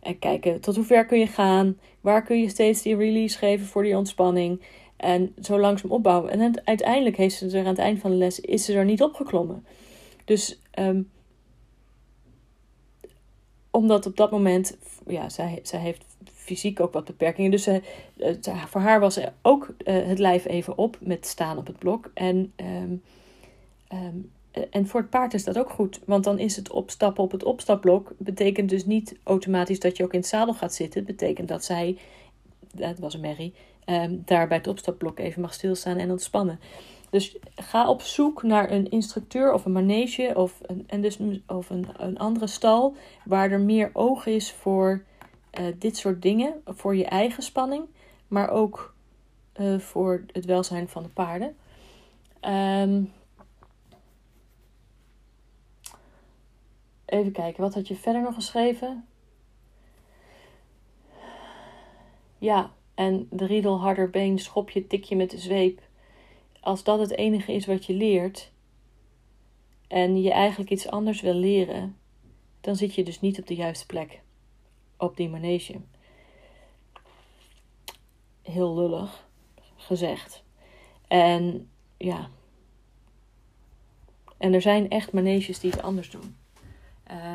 En 0.00 0.18
kijken 0.18 0.60
tot 0.60 0.76
hoe 0.76 0.84
ver 0.84 1.06
kun 1.06 1.18
je 1.18 1.26
gaan, 1.26 1.78
waar 2.00 2.22
kun 2.22 2.40
je 2.40 2.48
steeds 2.48 2.82
die 2.82 2.96
release 2.96 3.38
geven 3.38 3.66
voor 3.66 3.82
die 3.82 3.96
ontspanning. 3.96 4.62
En 4.96 5.34
zo 5.42 5.58
langzaam 5.58 5.90
opbouwen. 5.90 6.30
En 6.30 6.62
uiteindelijk 6.64 7.16
heeft 7.16 7.36
ze 7.36 7.50
er 7.50 7.58
aan 7.58 7.66
het 7.66 7.78
eind 7.78 8.00
van 8.00 8.10
de 8.10 8.16
les, 8.16 8.40
is 8.40 8.64
ze 8.64 8.72
er 8.72 8.84
niet 8.84 9.02
opgeklommen. 9.02 9.66
Dus 10.24 10.60
um, 10.78 11.10
omdat 13.70 14.06
op 14.06 14.16
dat 14.16 14.30
moment, 14.30 14.76
ja, 15.06 15.28
zij, 15.28 15.60
zij 15.62 15.80
heeft 15.80 16.04
fysiek 16.44 16.80
ook 16.80 16.92
wat 16.92 17.04
beperkingen. 17.04 17.50
Dus 17.50 17.68
uh, 17.68 17.76
voor 18.66 18.80
haar 18.80 19.00
was 19.00 19.20
ook 19.42 19.74
uh, 19.84 20.06
het 20.06 20.18
lijf 20.18 20.44
even 20.44 20.78
op 20.78 20.96
met 21.00 21.26
staan 21.26 21.58
op 21.58 21.66
het 21.66 21.78
blok. 21.78 22.10
En, 22.14 22.52
um, 22.56 23.02
um, 23.92 24.30
en 24.70 24.86
voor 24.86 25.00
het 25.00 25.10
paard 25.10 25.34
is 25.34 25.44
dat 25.44 25.58
ook 25.58 25.70
goed. 25.70 26.00
Want 26.06 26.24
dan 26.24 26.38
is 26.38 26.56
het 26.56 26.70
opstappen 26.70 27.24
op 27.24 27.30
het 27.30 27.44
opstapblok. 27.44 28.12
Betekent 28.16 28.68
dus 28.68 28.84
niet 28.84 29.16
automatisch 29.22 29.80
dat 29.80 29.96
je 29.96 30.04
ook 30.04 30.12
in 30.12 30.18
het 30.18 30.28
zadel 30.28 30.54
gaat 30.54 30.74
zitten. 30.74 31.04
Het 31.06 31.16
betekent 31.16 31.48
dat 31.48 31.64
zij, 31.64 31.98
dat 32.74 32.98
was 32.98 33.14
een 33.14 33.20
merrie, 33.20 33.54
um, 33.86 34.22
daar 34.24 34.48
bij 34.48 34.56
het 34.56 34.66
opstapblok 34.66 35.18
even 35.18 35.40
mag 35.40 35.54
stilstaan 35.54 35.96
en 35.96 36.10
ontspannen. 36.10 36.60
Dus 37.10 37.36
ga 37.54 37.88
op 37.88 38.02
zoek 38.02 38.42
naar 38.42 38.70
een 38.70 38.90
instructeur 38.90 39.52
of 39.52 39.64
een 39.64 39.72
manege 39.72 40.32
of 40.34 40.60
een, 40.62 40.84
en 40.86 41.00
dus, 41.00 41.18
of 41.46 41.70
een, 41.70 41.86
een 41.96 42.18
andere 42.18 42.46
stal 42.46 42.96
waar 43.24 43.50
er 43.50 43.60
meer 43.60 43.90
oog 43.92 44.26
is 44.26 44.52
voor 44.52 45.04
uh, 45.58 45.74
dit 45.78 45.96
soort 45.96 46.22
dingen. 46.22 46.62
Voor 46.64 46.96
je 46.96 47.04
eigen 47.04 47.42
spanning, 47.42 47.84
maar 48.28 48.50
ook 48.50 48.94
uh, 49.60 49.78
voor 49.78 50.24
het 50.32 50.44
welzijn 50.44 50.88
van 50.88 51.02
de 51.02 51.08
paarden. 51.08 51.56
Um, 52.40 53.12
even 57.04 57.32
kijken, 57.32 57.62
wat 57.62 57.74
had 57.74 57.88
je 57.88 57.96
verder 57.96 58.22
nog 58.22 58.34
geschreven? 58.34 59.06
Ja, 62.38 62.72
en 62.94 63.26
de 63.30 63.46
riedel 63.46 63.80
harder 63.80 64.10
been, 64.10 64.38
schopje, 64.38 64.86
tikje 64.86 65.16
met 65.16 65.30
de 65.30 65.38
zweep 65.38 65.80
als 66.64 66.84
dat 66.84 66.98
het 66.98 67.16
enige 67.16 67.52
is 67.52 67.66
wat 67.66 67.84
je 67.84 67.94
leert 67.94 68.52
en 69.88 70.22
je 70.22 70.32
eigenlijk 70.32 70.70
iets 70.70 70.88
anders 70.88 71.20
wil 71.20 71.34
leren, 71.34 71.96
dan 72.60 72.76
zit 72.76 72.94
je 72.94 73.04
dus 73.04 73.20
niet 73.20 73.38
op 73.38 73.46
de 73.46 73.54
juiste 73.54 73.86
plek 73.86 74.20
op 75.04 75.16
die 75.16 75.28
manege. 75.28 75.80
Heel 78.42 78.74
lullig 78.74 79.26
gezegd. 79.76 80.42
En 81.08 81.70
ja. 81.96 82.28
En 84.38 84.54
er 84.54 84.62
zijn 84.62 84.90
echt 84.90 85.12
maneges 85.12 85.58
die 85.58 85.70
het 85.70 85.82
anders 85.82 86.10
doen. 86.10 86.36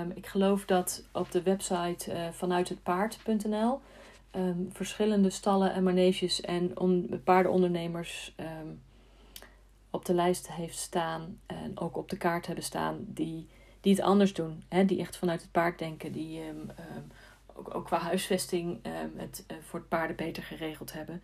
Um, 0.01 0.12
ik 0.15 0.27
geloof 0.27 0.65
dat 0.65 1.03
op 1.12 1.32
de 1.32 1.41
website 1.41 2.13
uh, 2.13 2.29
vanuithetpaard.nl 2.32 3.71
um, 3.71 3.82
ehm, 4.32 4.69
verschillende 4.69 5.29
stallen 5.29 5.73
en 5.73 5.84
maneges 5.84 6.41
en 6.41 6.79
on, 6.79 7.21
paardenondernemers 7.23 8.36
um, 8.39 8.82
op 9.89 10.05
de 10.05 10.13
lijst 10.13 10.51
heeft 10.51 10.77
staan 10.77 11.39
en 11.45 11.79
ook 11.79 11.97
op 11.97 12.10
de 12.10 12.17
kaart 12.17 12.45
hebben 12.45 12.63
staan 12.63 12.97
die, 13.08 13.47
die 13.82 13.95
het 13.95 14.03
anders 14.03 14.34
doen. 14.34 14.63
Hè? 14.67 14.86
Die 14.86 14.99
echt 14.99 15.17
vanuit 15.17 15.41
het 15.41 15.51
paard 15.51 15.79
denken, 15.79 16.12
die 16.12 16.41
ook, 17.74 17.86
qua 17.86 17.98
huisvesting 17.98 18.80
um, 18.86 19.13
het 19.15 19.43
uh, 19.52 19.58
voor 19.62 19.80
het 19.80 19.89
paarden 19.89 20.15
beter 20.15 20.43
geregeld 20.43 20.93
hebben. 20.93 21.24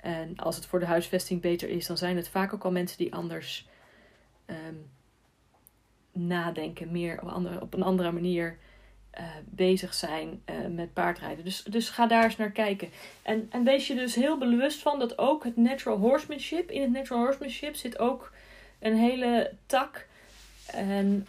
En 0.00 0.36
als 0.36 0.56
het 0.56 0.66
voor 0.66 0.80
de 0.80 0.86
huisvesting 0.86 1.40
beter 1.40 1.68
is, 1.68 1.86
dan 1.86 1.96
zijn 1.96 2.16
het 2.16 2.28
vaak 2.28 2.54
ook 2.54 2.64
al 2.64 2.70
mensen 2.70 2.98
die 2.98 3.14
anders 3.14 3.68
um, 4.46 4.90
nadenken, 6.12 6.92
meer 6.92 7.22
op, 7.22 7.28
andere, 7.28 7.60
op 7.60 7.74
een 7.74 7.82
andere 7.82 8.12
manier 8.12 8.56
uh, 9.18 9.24
bezig 9.44 9.94
zijn 9.94 10.42
uh, 10.50 10.66
met 10.66 10.92
paardrijden. 10.92 11.44
Dus, 11.44 11.62
dus 11.62 11.90
ga 11.90 12.06
daar 12.06 12.24
eens 12.24 12.36
naar 12.36 12.50
kijken. 12.50 12.88
En, 13.22 13.46
en 13.50 13.64
wees 13.64 13.86
je 13.86 13.94
dus 13.94 14.14
heel 14.14 14.38
bewust 14.38 14.82
van 14.82 14.98
dat 14.98 15.18
ook 15.18 15.44
het 15.44 15.56
natural 15.56 15.98
horsemanship, 15.98 16.70
in 16.70 16.82
het 16.82 16.90
natural 16.90 17.22
horsemanship 17.22 17.74
zit 17.74 17.98
ook 17.98 18.32
een 18.78 18.96
hele 18.96 19.52
tak. 19.66 20.06
En, 20.66 21.26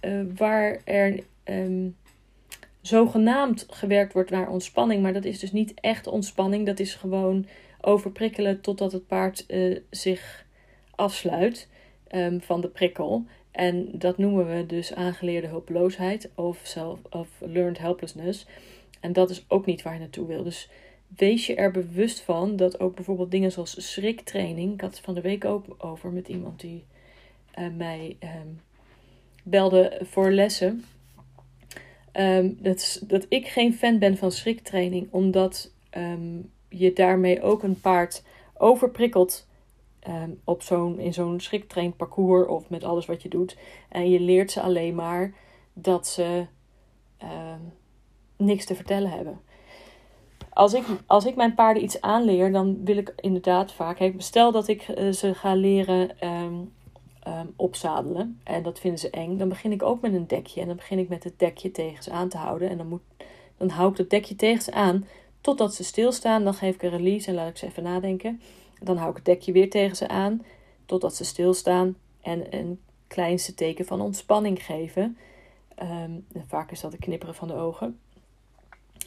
um, 0.00 0.34
waar 0.36 0.80
er 0.84 1.22
zogenaamd 2.82 3.66
gewerkt 3.70 4.12
wordt 4.12 4.30
naar 4.30 4.48
ontspanning, 4.48 5.02
maar 5.02 5.12
dat 5.12 5.24
is 5.24 5.38
dus 5.38 5.52
niet 5.52 5.74
echt 5.80 6.06
ontspanning. 6.06 6.66
Dat 6.66 6.80
is 6.80 6.94
gewoon 6.94 7.46
overprikkelen 7.80 8.60
totdat 8.60 8.92
het 8.92 9.06
paard 9.06 9.46
zich 9.90 10.44
afsluit 10.90 11.68
um, 12.14 12.40
van 12.40 12.60
de 12.60 12.68
prikkel. 12.68 13.24
En 13.50 13.88
dat 13.92 14.18
noemen 14.18 14.56
we 14.56 14.66
dus 14.66 14.94
aangeleerde 14.94 15.46
hulpeloosheid 15.46 16.30
of, 16.34 16.60
self, 16.62 16.98
of 17.10 17.28
learned 17.40 17.78
helplessness. 17.78 18.46
En 19.00 19.12
dat 19.12 19.30
is 19.30 19.44
ook 19.48 19.66
niet 19.66 19.82
waar 19.82 19.92
je 19.92 19.98
naartoe 19.98 20.26
wil. 20.26 20.42
Dus 20.42 20.68
wees 21.16 21.46
je 21.46 21.54
er 21.54 21.70
bewust 21.70 22.20
van 22.20 22.56
dat 22.56 22.80
ook 22.80 22.94
bijvoorbeeld 22.94 23.30
dingen 23.30 23.52
zoals 23.52 23.92
schriktraining. 23.92 24.72
Ik 24.72 24.80
had 24.80 24.90
het 24.90 25.04
van 25.04 25.14
de 25.14 25.20
week 25.20 25.44
ook 25.44 25.64
over 25.78 26.10
met 26.10 26.28
iemand 26.28 26.60
die 26.60 26.84
uh, 27.58 27.66
mij 27.76 28.16
um, 28.20 28.60
belde 29.42 30.00
voor 30.02 30.30
lessen. 30.30 30.84
Um, 32.12 32.58
dat, 32.60 33.02
dat 33.06 33.26
ik 33.28 33.48
geen 33.48 33.74
fan 33.74 33.98
ben 33.98 34.16
van 34.16 34.32
schriktraining, 34.32 35.08
omdat 35.10 35.72
um, 35.96 36.50
je 36.68 36.92
daarmee 36.92 37.42
ook 37.42 37.62
een 37.62 37.80
paard 37.80 38.22
overprikkelt 38.54 39.46
ehm, 40.00 40.30
op 40.44 40.62
zo'n, 40.62 40.98
in 40.98 41.14
zo'n 41.14 41.40
schriktrain 41.40 41.96
parcours 41.96 42.48
of 42.48 42.70
met 42.70 42.84
alles 42.84 43.06
wat 43.06 43.22
je 43.22 43.28
doet. 43.28 43.56
En 43.88 44.10
je 44.10 44.20
leert 44.20 44.50
ze 44.50 44.60
alleen 44.60 44.94
maar 44.94 45.34
dat 45.72 46.06
ze 46.06 46.46
ehm, 47.16 47.60
niks 48.36 48.64
te 48.64 48.74
vertellen 48.74 49.10
hebben. 49.10 49.40
Als 50.50 50.74
ik, 50.74 50.84
als 51.06 51.24
ik 51.24 51.36
mijn 51.36 51.54
paarden 51.54 51.82
iets 51.82 52.00
aanleer, 52.00 52.52
dan 52.52 52.84
wil 52.84 52.96
ik 52.96 53.12
inderdaad 53.16 53.72
vaak. 53.72 54.12
stel 54.16 54.52
dat 54.52 54.68
ik 54.68 54.82
eh, 54.82 55.12
ze 55.12 55.34
ga 55.34 55.54
leren 55.54 56.10
ehm, 57.22 57.46
opzadelen. 57.56 58.40
En 58.44 58.62
dat 58.62 58.78
vinden 58.78 59.00
ze 59.00 59.10
eng. 59.10 59.36
Dan 59.36 59.48
begin 59.48 59.72
ik 59.72 59.82
ook 59.82 60.00
met 60.00 60.12
een 60.12 60.26
dekje. 60.26 60.60
En 60.60 60.66
dan 60.66 60.76
begin 60.76 60.98
ik 60.98 61.08
met 61.08 61.24
het 61.24 61.38
dekje 61.38 61.70
tegen 61.70 62.02
ze 62.02 62.10
aan 62.10 62.28
te 62.28 62.36
houden. 62.36 62.68
En 62.68 62.76
dan, 62.76 62.88
moet, 62.88 63.02
dan 63.56 63.68
hou 63.68 63.90
ik 63.90 63.96
het 63.96 64.10
dekje 64.10 64.36
tegen 64.36 64.62
ze 64.62 64.72
aan 64.72 65.06
totdat 65.40 65.74
ze 65.74 65.84
stilstaan. 65.84 66.44
Dan 66.44 66.54
geef 66.54 66.74
ik 66.74 66.82
een 66.82 66.90
release 66.90 67.28
en 67.28 67.34
laat 67.34 67.48
ik 67.48 67.56
ze 67.56 67.66
even 67.66 67.82
nadenken. 67.82 68.40
Dan 68.80 68.96
hou 68.96 69.10
ik 69.10 69.16
het 69.16 69.24
dekje 69.24 69.52
weer 69.52 69.70
tegen 69.70 69.96
ze 69.96 70.08
aan 70.08 70.44
totdat 70.86 71.14
ze 71.14 71.24
stilstaan. 71.24 71.96
En 72.20 72.54
een 72.54 72.80
kleinste 73.06 73.54
teken 73.54 73.84
van 73.84 74.00
ontspanning 74.00 74.64
geven. 74.64 75.16
Um, 75.82 76.26
vaak 76.46 76.70
is 76.70 76.80
dat 76.80 76.92
het 76.92 77.00
knipperen 77.00 77.34
van 77.34 77.48
de 77.48 77.54
ogen. 77.54 77.98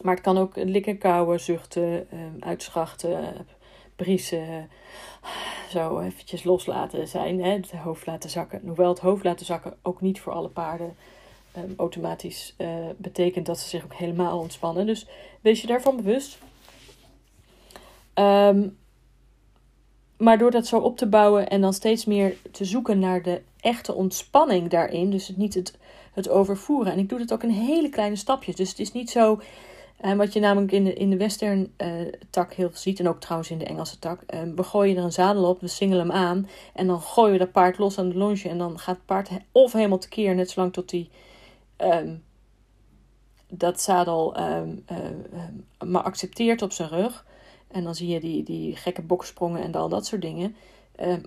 Maar 0.01 0.13
het 0.13 0.23
kan 0.23 0.37
ook 0.37 0.55
likken, 0.55 0.97
kauwen, 0.97 1.39
zuchten, 1.39 2.07
um, 2.13 2.35
uitschachten, 2.39 3.45
briesen. 3.95 4.69
Zo 5.69 5.99
eventjes 5.99 6.43
loslaten 6.43 7.07
zijn. 7.07 7.43
Hè? 7.43 7.49
Het 7.49 7.71
hoofd 7.71 8.05
laten 8.05 8.29
zakken. 8.29 8.61
Hoewel 8.65 8.89
het 8.89 8.99
hoofd 8.99 9.23
laten 9.23 9.45
zakken 9.45 9.77
ook 9.81 10.01
niet 10.01 10.19
voor 10.19 10.33
alle 10.33 10.49
paarden 10.49 10.95
um, 11.57 11.73
automatisch 11.77 12.55
uh, 12.57 12.67
betekent 12.97 13.45
dat 13.45 13.59
ze 13.59 13.69
zich 13.69 13.83
ook 13.83 13.93
helemaal 13.93 14.39
ontspannen. 14.39 14.85
Dus 14.85 15.07
wees 15.41 15.61
je 15.61 15.67
daarvan 15.67 15.95
bewust. 15.95 16.37
Um, 18.13 18.77
maar 20.17 20.37
door 20.37 20.51
dat 20.51 20.67
zo 20.67 20.79
op 20.79 20.97
te 20.97 21.07
bouwen 21.07 21.49
en 21.49 21.61
dan 21.61 21.73
steeds 21.73 22.05
meer 22.05 22.35
te 22.51 22.65
zoeken 22.65 22.99
naar 22.99 23.21
de 23.21 23.41
echte 23.59 23.93
ontspanning 23.93 24.69
daarin, 24.69 25.09
dus 25.09 25.27
het 25.27 25.37
niet 25.37 25.53
het, 25.53 25.77
het 26.13 26.29
overvoeren. 26.29 26.91
En 26.93 26.99
ik 26.99 27.09
doe 27.09 27.19
dat 27.19 27.33
ook 27.33 27.43
in 27.43 27.49
hele 27.49 27.89
kleine 27.89 28.15
stapjes. 28.15 28.55
Dus 28.55 28.69
het 28.69 28.79
is 28.79 28.91
niet 28.91 29.09
zo. 29.09 29.41
Uh, 30.01 30.13
wat 30.13 30.33
je 30.33 30.39
namelijk 30.39 30.71
in 30.71 30.83
de, 30.83 30.93
in 30.93 31.09
de 31.09 31.17
western 31.17 31.73
uh, 31.77 31.87
tak 32.29 32.53
heel 32.53 32.69
veel 32.69 32.77
ziet, 32.77 32.99
en 32.99 33.07
ook 33.07 33.19
trouwens 33.19 33.51
in 33.51 33.57
de 33.57 33.65
Engelse 33.65 33.99
tak. 33.99 34.21
Uh, 34.33 34.39
we 34.55 34.63
gooien 34.63 34.97
er 34.97 35.03
een 35.03 35.11
zadel 35.11 35.49
op, 35.49 35.61
we 35.61 35.67
singelen 35.67 36.09
hem 36.09 36.17
aan. 36.17 36.49
En 36.73 36.87
dan 36.87 37.01
gooien 37.01 37.31
we 37.31 37.37
dat 37.37 37.51
paard 37.51 37.77
los 37.77 37.99
aan 37.99 38.09
de 38.09 38.17
longe. 38.17 38.49
En 38.49 38.57
dan 38.57 38.79
gaat 38.79 38.95
het 38.95 39.05
paard 39.05 39.29
of 39.51 39.73
helemaal 39.73 39.97
tekeer, 39.97 40.35
net 40.35 40.49
zolang 40.49 40.73
tot 40.73 40.91
hij 40.91 41.09
um, 41.77 42.23
dat 43.49 43.81
zadel 43.81 44.39
um, 44.39 44.85
maar 45.85 46.03
accepteert 46.03 46.61
op 46.61 46.71
zijn 46.71 46.89
rug. 46.89 47.25
En 47.67 47.83
dan 47.83 47.95
zie 47.95 48.07
je 48.07 48.19
die, 48.19 48.43
die 48.43 48.75
gekke 48.75 49.01
boksprongen 49.01 49.61
en 49.61 49.73
al 49.73 49.89
dat 49.89 50.05
soort 50.05 50.21
dingen. 50.21 50.55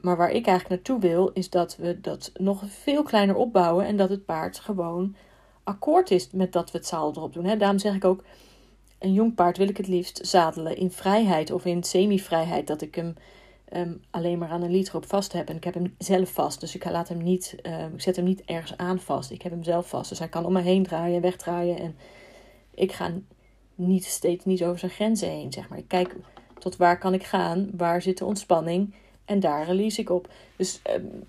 Maar 0.03 0.17
waar 0.17 0.31
ik 0.31 0.47
eigenlijk 0.47 0.69
naartoe 0.69 1.11
wil, 1.11 1.31
is 1.33 1.51
dat 1.51 1.77
we 1.77 2.01
dat 2.01 2.33
nog 2.37 2.63
veel 2.67 3.03
kleiner 3.03 3.37
opbouwen. 3.37 3.87
En 3.87 3.97
dat 3.97 4.09
het 4.09 4.25
paard 4.25 4.59
gewoon 4.59 5.17
akkoord 5.65 6.11
is 6.11 6.31
met 6.31 6.53
dat 6.53 6.71
we 6.71 6.79
het 6.79 6.87
zadel 6.87 7.13
erop 7.17 7.33
doen. 7.33 7.59
Daarom 7.59 7.79
zeg 7.79 7.95
ik 7.95 8.05
ook, 8.05 8.25
een 8.99 9.13
jong 9.13 9.35
paard 9.35 9.57
wil 9.57 9.69
ik 9.69 9.77
het 9.77 9.89
liefst 9.89 10.27
zadelen 10.27 10.77
in 10.77 10.91
vrijheid 10.91 11.51
of 11.51 11.65
in 11.65 11.83
semi-vrijheid. 11.83 12.67
Dat 12.67 12.83
ik 12.83 12.95
hem 12.95 13.15
um, 13.73 14.01
alleen 14.11 14.39
maar 14.39 14.49
aan 14.49 14.63
een 14.63 14.71
liter 14.71 14.97
op 14.97 15.07
vast 15.07 15.33
heb. 15.33 15.49
En 15.49 15.57
ik 15.57 15.65
heb 15.65 15.75
hem 15.75 15.95
zelf 15.99 16.33
vast. 16.33 16.61
Dus 16.61 16.75
ik 16.75 16.85
laat 16.85 17.09
hem 17.09 17.23
niet, 17.23 17.57
um, 17.63 17.95
ik 17.95 18.01
zet 18.01 18.17
hem 18.17 18.25
niet 18.25 18.43
ergens 18.45 18.77
aan 18.77 19.01
vast. 19.01 19.31
Ik 19.31 19.43
heb 19.43 19.53
hem 19.53 19.63
zelf 19.63 19.89
vast. 19.89 20.09
Dus 20.09 20.19
hij 20.19 20.29
kan 20.29 20.45
om 20.45 20.53
me 20.53 20.61
heen 20.61 20.83
draaien 20.83 21.17
en 21.17 21.23
wegdraaien. 21.23 21.79
En 21.79 21.97
ik 22.75 22.93
ga 22.93 23.13
niet 23.75 24.05
steeds 24.05 24.45
niet 24.45 24.65
over 24.65 24.79
zijn 24.79 24.91
grenzen 24.91 25.29
heen, 25.29 25.53
zeg 25.53 25.69
maar. 25.69 25.79
Ik 25.79 25.89
kijk 25.89 26.15
tot 26.59 26.77
waar 26.77 26.99
kan 26.99 27.15
ik 27.15 27.25
gaan, 27.25 27.71
waar 27.77 28.03
zit 28.03 28.19
de 28.19 28.25
ontspanning 28.25 28.95
en 29.25 29.41
daar 29.41 29.67
release 29.67 30.01
ik 30.01 30.11
op. 30.11 30.29
Dus 30.57 30.81
um, 30.97 31.25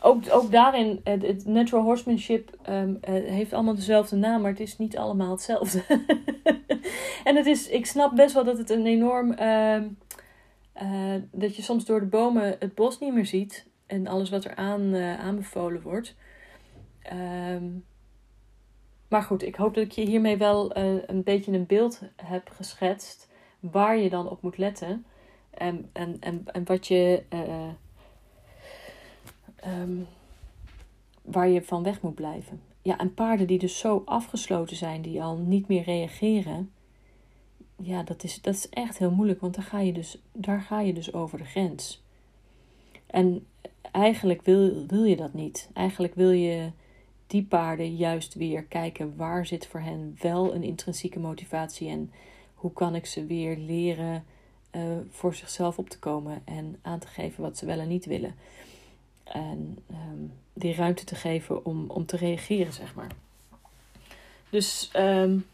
ook, 0.00 0.22
ook 0.30 0.50
daarin, 0.50 1.00
het, 1.04 1.22
het 1.22 1.46
natural 1.46 1.84
horsemanship 1.84 2.58
um, 2.68 2.98
heeft 3.10 3.52
allemaal 3.52 3.74
dezelfde 3.74 4.16
naam, 4.16 4.40
maar 4.40 4.50
het 4.50 4.60
is 4.60 4.78
niet 4.78 4.96
allemaal 4.96 5.30
hetzelfde. 5.30 5.82
en 7.24 7.36
het 7.36 7.46
is, 7.46 7.68
ik 7.68 7.86
snap 7.86 8.16
best 8.16 8.34
wel 8.34 8.44
dat 8.44 8.58
het 8.58 8.70
een 8.70 8.86
enorm 8.86 9.32
uh, 9.40 9.76
uh, 10.82 11.22
dat 11.32 11.56
je 11.56 11.62
soms 11.62 11.84
door 11.84 12.00
de 12.00 12.06
bomen 12.06 12.56
het 12.58 12.74
bos 12.74 12.98
niet 12.98 13.14
meer 13.14 13.26
ziet 13.26 13.66
en 13.86 14.06
alles 14.06 14.30
wat 14.30 14.44
er 14.44 14.54
aan, 14.54 14.94
uh, 14.94 15.20
aanbevolen 15.20 15.82
wordt. 15.82 16.14
Um, 17.52 17.84
maar 19.08 19.22
goed, 19.22 19.42
ik 19.42 19.54
hoop 19.54 19.74
dat 19.74 19.84
ik 19.84 19.92
je 19.92 20.06
hiermee 20.06 20.36
wel 20.36 20.76
een 21.06 21.22
beetje 21.24 21.52
een 21.52 21.66
beeld 21.66 22.00
heb 22.16 22.50
geschetst 22.54 23.28
waar 23.60 23.98
je 23.98 24.10
dan 24.10 24.28
op 24.28 24.42
moet 24.42 24.58
letten 24.58 25.04
en, 25.50 25.90
en, 25.92 26.16
en, 26.20 26.42
en 26.46 26.64
wat 26.64 26.86
je, 26.86 27.22
um, 29.66 30.06
waar 31.22 31.48
je 31.48 31.62
van 31.62 31.82
weg 31.82 32.00
moet 32.00 32.14
blijven. 32.14 32.60
Ja, 32.82 32.98
en 32.98 33.14
paarden 33.14 33.46
die 33.46 33.58
dus 33.58 33.78
zo 33.78 34.02
afgesloten 34.04 34.76
zijn, 34.76 35.02
die 35.02 35.22
al 35.22 35.36
niet 35.36 35.68
meer 35.68 35.82
reageren, 35.82 36.70
ja, 37.82 38.02
dat 38.02 38.24
is, 38.24 38.42
dat 38.42 38.54
is 38.54 38.68
echt 38.68 38.98
heel 38.98 39.10
moeilijk, 39.10 39.40
want 39.40 39.54
daar 39.54 39.64
ga, 39.64 39.78
je 39.80 39.92
dus, 39.92 40.18
daar 40.32 40.60
ga 40.60 40.80
je 40.80 40.92
dus 40.92 41.12
over 41.12 41.38
de 41.38 41.44
grens. 41.44 42.02
En 43.06 43.46
eigenlijk 43.92 44.42
wil, 44.42 44.86
wil 44.86 45.04
je 45.04 45.16
dat 45.16 45.34
niet. 45.34 45.70
Eigenlijk 45.72 46.14
wil 46.14 46.30
je 46.30 46.70
die 47.26 47.42
paarden 47.42 47.96
juist 47.96 48.34
weer 48.34 48.62
kijken 48.62 49.16
waar 49.16 49.46
zit 49.46 49.66
voor 49.66 49.80
hen 49.80 50.16
wel 50.20 50.54
een 50.54 50.62
intrinsieke 50.62 51.18
motivatie 51.18 51.88
en 51.88 52.12
hoe 52.54 52.72
kan 52.72 52.94
ik 52.94 53.06
ze 53.06 53.26
weer 53.26 53.56
leren 53.56 54.24
uh, 54.76 54.82
voor 55.10 55.34
zichzelf 55.34 55.78
op 55.78 55.88
te 55.88 55.98
komen 55.98 56.42
en 56.44 56.78
aan 56.82 56.98
te 56.98 57.06
geven 57.06 57.42
wat 57.42 57.58
ze 57.58 57.66
wel 57.66 57.78
en 57.78 57.88
niet 57.88 58.04
willen. 58.04 58.34
En 59.30 59.78
um, 59.90 60.32
die 60.52 60.74
ruimte 60.74 61.04
te 61.04 61.14
geven 61.14 61.64
om, 61.64 61.90
om 61.90 62.06
te 62.06 62.16
reageren, 62.16 62.72
zeg 62.72 62.94
maar. 62.94 63.10
Dus 64.50 64.90
um, 64.96 65.44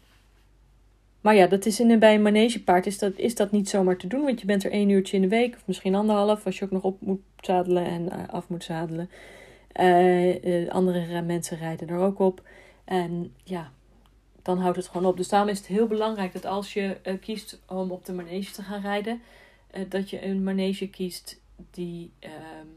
maar 1.27 1.35
ja, 1.35 1.47
dat 1.47 1.65
is 1.65 1.79
in, 1.79 1.99
bij 1.99 2.15
een 2.15 2.21
manegepaard 2.21 2.85
is 2.85 2.97
dat, 2.97 3.13
is 3.15 3.35
dat 3.35 3.51
niet 3.51 3.69
zomaar 3.69 3.97
te 3.97 4.07
doen. 4.07 4.23
Want 4.23 4.39
je 4.39 4.45
bent 4.45 4.63
er 4.63 4.71
één 4.71 4.89
uurtje 4.89 5.15
in 5.15 5.21
de 5.21 5.27
week, 5.27 5.55
of 5.55 5.61
misschien 5.65 5.95
anderhalf, 5.95 6.45
als 6.45 6.59
je 6.59 6.65
ook 6.65 6.71
nog 6.71 6.83
op 6.83 7.01
moet 7.01 7.21
zadelen 7.41 7.85
en 7.85 8.05
uh, 8.05 8.27
af 8.27 8.47
moet 8.47 8.63
zadelen. 8.63 9.09
Uh, 9.79 10.43
uh, 10.43 10.69
andere 10.69 11.21
mensen 11.21 11.57
rijden 11.57 11.87
er 11.87 11.99
ook 11.99 12.19
op. 12.19 12.41
En 12.83 13.33
ja, 13.43 13.71
dan 14.41 14.59
houdt 14.59 14.77
het 14.77 14.87
gewoon 14.87 15.07
op. 15.07 15.17
Dus 15.17 15.29
daarom 15.29 15.49
is 15.49 15.57
het 15.57 15.67
heel 15.67 15.87
belangrijk 15.87 16.33
dat 16.33 16.45
als 16.45 16.73
je 16.73 16.97
kiest 17.21 17.61
om 17.65 17.91
op 17.91 18.05
de 18.05 18.13
manege 18.13 18.51
te 18.51 18.61
gaan 18.61 18.81
rijden, 18.81 19.21
dat 19.89 20.09
je 20.09 20.25
een 20.25 20.43
manege 20.43 20.87
kiest 20.87 21.39
die 21.71 22.11
ehm, 22.19 22.67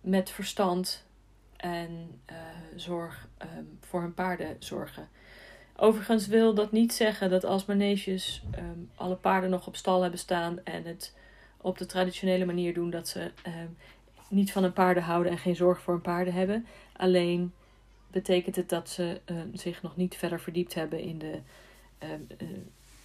met 0.00 0.30
verstand 0.30 1.04
en 1.56 2.20
zorg 2.76 3.28
um, 3.42 3.78
voor 3.80 4.00
hun 4.00 4.14
paarden 4.14 4.56
zorgen. 4.58 5.08
Overigens 5.76 6.26
wil 6.26 6.54
dat 6.54 6.72
niet 6.72 6.92
zeggen 6.92 7.30
dat 7.30 7.44
als 7.44 7.64
maneges 7.64 8.42
um, 8.58 8.90
alle 8.94 9.14
paarden 9.14 9.50
nog 9.50 9.66
op 9.66 9.76
stal 9.76 10.00
hebben 10.02 10.20
staan 10.20 10.64
en 10.64 10.84
het 10.84 11.14
op 11.56 11.78
de 11.78 11.86
traditionele 11.86 12.44
manier 12.44 12.74
doen, 12.74 12.90
dat 12.90 13.08
ze 13.08 13.20
um, 13.46 13.76
niet 14.28 14.52
van 14.52 14.62
hun 14.62 14.72
paarden 14.72 15.02
houden 15.02 15.32
en 15.32 15.38
geen 15.38 15.56
zorg 15.56 15.80
voor 15.80 15.94
hun 15.94 16.02
paarden 16.02 16.34
hebben. 16.34 16.66
Alleen 16.96 17.52
betekent 18.10 18.56
het 18.56 18.68
dat 18.68 18.88
ze 18.88 19.20
zich 19.52 19.82
nog 19.82 19.96
niet 19.96 20.16
verder 20.16 20.40
verdiept 20.40 20.74
hebben 20.74 21.00
in 21.00 21.18
de 21.18 21.38
uh, 22.02 22.08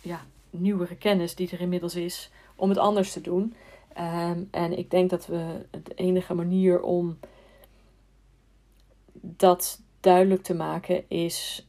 ja, 0.02 0.26
nieuwere 0.50 0.96
kennis 0.96 1.36
die 1.36 1.50
er 1.52 1.62
inmiddels 1.62 1.96
is 1.96 2.30
om 2.56 2.70
het 2.70 2.78
anders 2.78 3.12
te 3.12 3.22
doen. 3.22 3.56
Um, 4.00 4.48
en 4.52 4.78
ik 4.78 4.92
denk 4.92 5.10
dat 5.10 5.26
we 5.26 5.66
de 5.84 5.94
enige 5.94 6.34
manier 6.34 6.82
om 6.82 7.20
dat 9.22 9.82
duidelijk 10.00 10.44
te 10.44 10.54
maken 10.54 11.10
is 11.10 11.68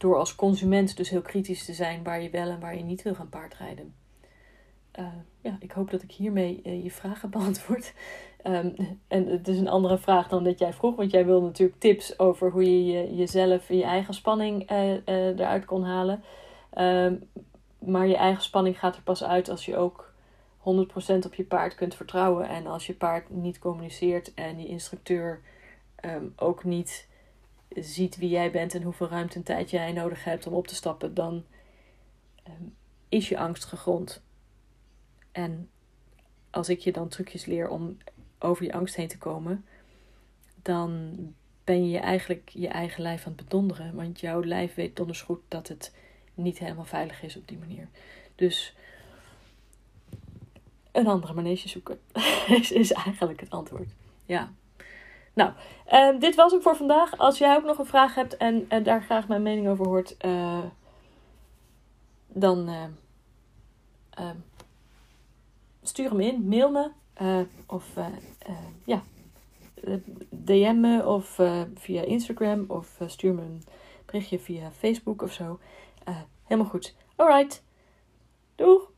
door 0.00 0.16
als 0.16 0.34
consument 0.34 0.96
dus 0.96 1.10
heel 1.10 1.22
kritisch 1.22 1.64
te 1.64 1.72
zijn 1.72 2.02
waar 2.02 2.22
je 2.22 2.30
wel 2.30 2.48
en 2.48 2.60
waar 2.60 2.76
je 2.76 2.84
niet 2.84 3.02
wil 3.02 3.14
gaan 3.14 3.28
paardrijden. 3.28 3.94
Uh, 4.98 5.06
ja, 5.40 5.56
ik 5.60 5.72
hoop 5.72 5.90
dat 5.90 6.02
ik 6.02 6.12
hiermee 6.12 6.60
uh, 6.64 6.82
je 6.84 6.90
vragen 6.90 7.30
beantwoord. 7.38 7.94
En 9.08 9.26
het 9.26 9.48
is 9.48 9.58
een 9.58 9.68
andere 9.68 9.98
vraag 9.98 10.28
dan 10.28 10.44
dat 10.44 10.58
jij 10.58 10.72
vroeg, 10.72 10.96
want 10.96 11.10
jij 11.10 11.26
wil 11.26 11.42
natuurlijk 11.42 11.80
tips 11.80 12.18
over 12.18 12.50
hoe 12.50 12.64
je, 12.64 12.92
je 12.92 13.14
jezelf 13.14 13.68
je 13.68 13.82
eigen 13.84 14.14
spanning 14.14 14.70
uh, 14.70 14.96
eruit 15.06 15.64
kon 15.64 15.84
halen. 15.84 16.22
Maar 17.80 18.06
je 18.06 18.16
eigen 18.16 18.42
spanning 18.42 18.78
gaat 18.78 18.96
er 18.96 19.02
pas 19.02 19.24
uit 19.24 19.48
als 19.48 19.64
je 19.64 19.76
ook 19.76 20.12
100% 20.58 20.62
op 21.26 21.34
je 21.34 21.44
paard 21.48 21.74
kunt 21.74 21.94
vertrouwen. 21.94 22.48
En 22.48 22.66
als 22.66 22.86
je 22.86 22.94
paard 22.94 23.30
niet 23.30 23.58
communiceert 23.58 24.34
en 24.34 24.56
die 24.56 24.68
instructeur 24.68 25.40
um, 26.04 26.32
ook 26.36 26.64
niet 26.64 27.08
ziet 27.68 28.16
wie 28.16 28.28
jij 28.28 28.50
bent 28.50 28.74
en 28.74 28.82
hoeveel 28.82 29.08
ruimte 29.08 29.36
en 29.36 29.42
tijd 29.42 29.70
jij 29.70 29.92
nodig 29.92 30.24
hebt 30.24 30.46
om 30.46 30.52
op 30.52 30.66
te 30.66 30.74
stappen, 30.74 31.14
dan 31.14 31.44
um, 32.48 32.76
is 33.08 33.28
je 33.28 33.38
angst 33.38 33.64
gegrond. 33.64 34.22
En 35.32 35.70
als 36.50 36.68
ik 36.68 36.80
je 36.80 36.92
dan 36.92 37.08
trucjes 37.08 37.44
leer 37.44 37.68
om 37.68 37.96
over 38.38 38.64
je 38.64 38.72
angst 38.72 38.94
heen 38.94 39.08
te 39.08 39.18
komen, 39.18 39.64
dan 40.62 41.14
ben 41.64 41.88
je 41.88 41.98
eigenlijk 41.98 42.48
je 42.48 42.68
eigen 42.68 43.02
lijf 43.02 43.26
aan 43.26 43.32
het 43.32 43.44
bedonderen. 43.44 43.94
Want 43.94 44.20
jouw 44.20 44.44
lijf 44.44 44.74
weet 44.74 44.96
donders 44.96 45.22
goed 45.22 45.40
dat 45.48 45.68
het 45.68 45.92
niet 46.34 46.58
helemaal 46.58 46.84
veilig 46.84 47.22
is 47.22 47.36
op 47.36 47.48
die 47.48 47.58
manier. 47.58 47.88
Dus 48.34 48.74
een 50.92 51.06
andere 51.06 51.32
manege 51.32 51.68
zoeken. 51.68 52.00
is, 52.70 52.92
eigenlijk 52.92 53.40
het 53.40 53.50
antwoord. 53.50 53.88
Ja. 54.26 54.52
Nou, 55.32 55.52
uh, 55.92 56.20
dit 56.20 56.34
was 56.34 56.52
het 56.52 56.62
voor 56.62 56.76
vandaag. 56.76 57.18
Als 57.18 57.38
jij 57.38 57.56
ook 57.56 57.64
nog 57.64 57.78
een 57.78 57.86
vraag 57.86 58.14
hebt 58.14 58.36
en, 58.36 58.64
en 58.68 58.82
daar 58.82 59.02
graag 59.02 59.28
mijn 59.28 59.42
mening 59.42 59.68
over 59.68 59.86
hoort, 59.86 60.16
uh, 60.24 60.64
dan 62.26 62.68
uh, 62.68 64.30
stuur 65.82 66.10
hem 66.10 66.20
in, 66.20 66.48
mail 66.48 66.70
me 66.70 66.90
of 67.66 67.84
ja, 68.84 69.02
DM 70.30 70.80
me 70.80 71.06
of 71.06 71.40
via 71.74 72.02
Instagram 72.02 72.64
of 72.68 73.00
stuur 73.06 73.34
me 73.34 73.42
een 73.42 73.62
berichtje 74.06 74.38
via 74.38 74.70
Facebook 74.70 75.22
of 75.22 75.32
zo. 75.32 75.58
Helemaal 76.44 76.70
goed. 76.70 76.94
Alright. 77.16 77.62
Doeg! 78.54 78.90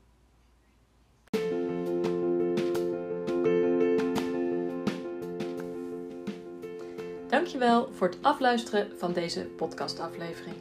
Dankjewel 7.29 7.93
voor 7.93 8.09
het 8.09 8.23
afluisteren 8.23 8.99
van 8.99 9.13
deze 9.13 9.41
podcastaflevering. 9.41 10.57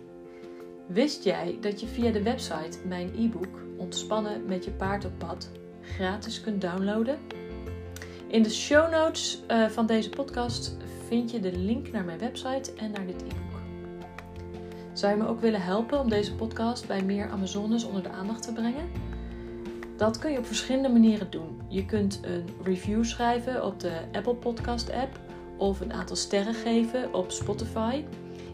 Wist 0.88 1.24
jij 1.24 1.58
dat 1.62 1.80
je 1.80 1.88
via 1.88 2.12
de 2.12 2.24
website 2.24 2.78
mijn 2.88 3.14
e-book 3.18 3.60
Ontspannen 3.78 4.46
met 4.46 4.66
je 4.66 4.72
paard 4.72 5.06
op 5.06 5.12
pad 5.18 5.50
gratis 5.82 6.42
kunt 6.42 6.62
downloaden? 6.62 7.20
In 8.28 8.44
de 8.44 8.50
show 8.50 8.92
notes 8.92 9.42
uh, 9.48 9.70
van 9.70 9.86
deze 9.86 10.10
podcast 10.10 10.78
vind 11.08 11.32
je 11.32 11.40
de 11.40 11.58
link 11.58 11.92
naar 11.92 12.06
mijn 12.06 12.20
website 12.20 12.74
en 12.74 12.92
naar 12.92 13.06
dit 13.06 13.22
e-book. 13.22 13.51
Zou 15.02 15.14
je 15.14 15.22
me 15.22 15.28
ook 15.28 15.42
willen 15.42 15.62
helpen 15.62 16.00
om 16.00 16.10
deze 16.10 16.36
podcast 16.36 16.88
bij 16.88 17.04
meer 17.04 17.30
Amazones 17.30 17.84
onder 17.84 18.04
de 18.04 18.10
aandacht 18.10 18.44
te 18.44 18.54
brengen? 18.54 18.90
Dat 19.98 20.18
kun 20.18 20.32
je 20.32 20.38
op 20.38 20.46
verschillende 20.46 20.90
manieren 20.90 21.30
doen. 21.30 21.62
Je 21.68 21.86
kunt 21.86 22.20
een 22.24 22.46
review 22.64 23.04
schrijven 23.04 23.66
op 23.66 23.80
de 23.80 24.02
Apple 24.12 24.36
Podcast 24.36 24.92
app 24.92 25.20
of 25.58 25.80
een 25.80 25.94
aantal 25.94 26.16
sterren 26.16 26.54
geven 26.54 27.14
op 27.14 27.32
Spotify. 27.32 28.04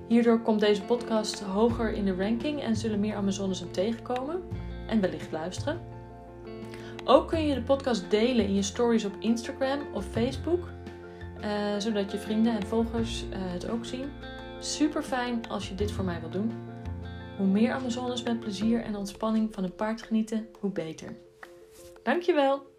Hierdoor 0.08 0.42
komt 0.42 0.60
deze 0.60 0.82
podcast 0.82 1.40
hoger 1.40 1.94
in 1.94 2.06
de 2.06 2.16
ranking 2.16 2.62
en 2.62 2.76
zullen 2.76 3.00
meer 3.00 3.16
Amazones 3.16 3.60
hem 3.60 3.72
tegenkomen 3.72 4.42
en 4.88 5.02
wellicht 5.02 5.32
luisteren. 5.32 5.80
Ook 7.06 7.28
kun 7.28 7.48
je 7.48 7.54
de 7.54 7.62
podcast 7.62 8.10
delen 8.10 8.46
in 8.46 8.56
je 8.56 8.62
stories 8.62 9.06
op 9.06 9.16
Instagram 9.20 9.80
of 9.94 10.06
Facebook, 10.06 10.68
uh, 11.42 11.48
zodat 11.78 12.12
je 12.12 12.18
vrienden 12.18 12.56
en 12.56 12.68
volgers 12.68 13.24
uh, 13.24 13.38
het 13.40 13.70
ook 13.70 13.86
zien. 13.86 14.10
Super 14.60 15.04
fijn 15.04 15.50
als 15.50 15.70
je 15.70 15.76
dit 15.76 15.92
voor 15.92 16.04
mij 16.04 16.20
wilt 16.20 16.34
doen. 16.34 16.52
Hoe 17.38 17.48
meer 17.48 17.74
Amazones 17.74 18.24
met 18.24 18.40
plezier 18.40 18.82
en 18.82 18.96
ontspanning 18.96 19.54
van 19.54 19.64
een 19.64 19.76
paard 19.76 20.02
genieten, 20.02 20.48
hoe 20.60 20.72
beter. 20.72 21.16
Dankjewel! 22.04 22.77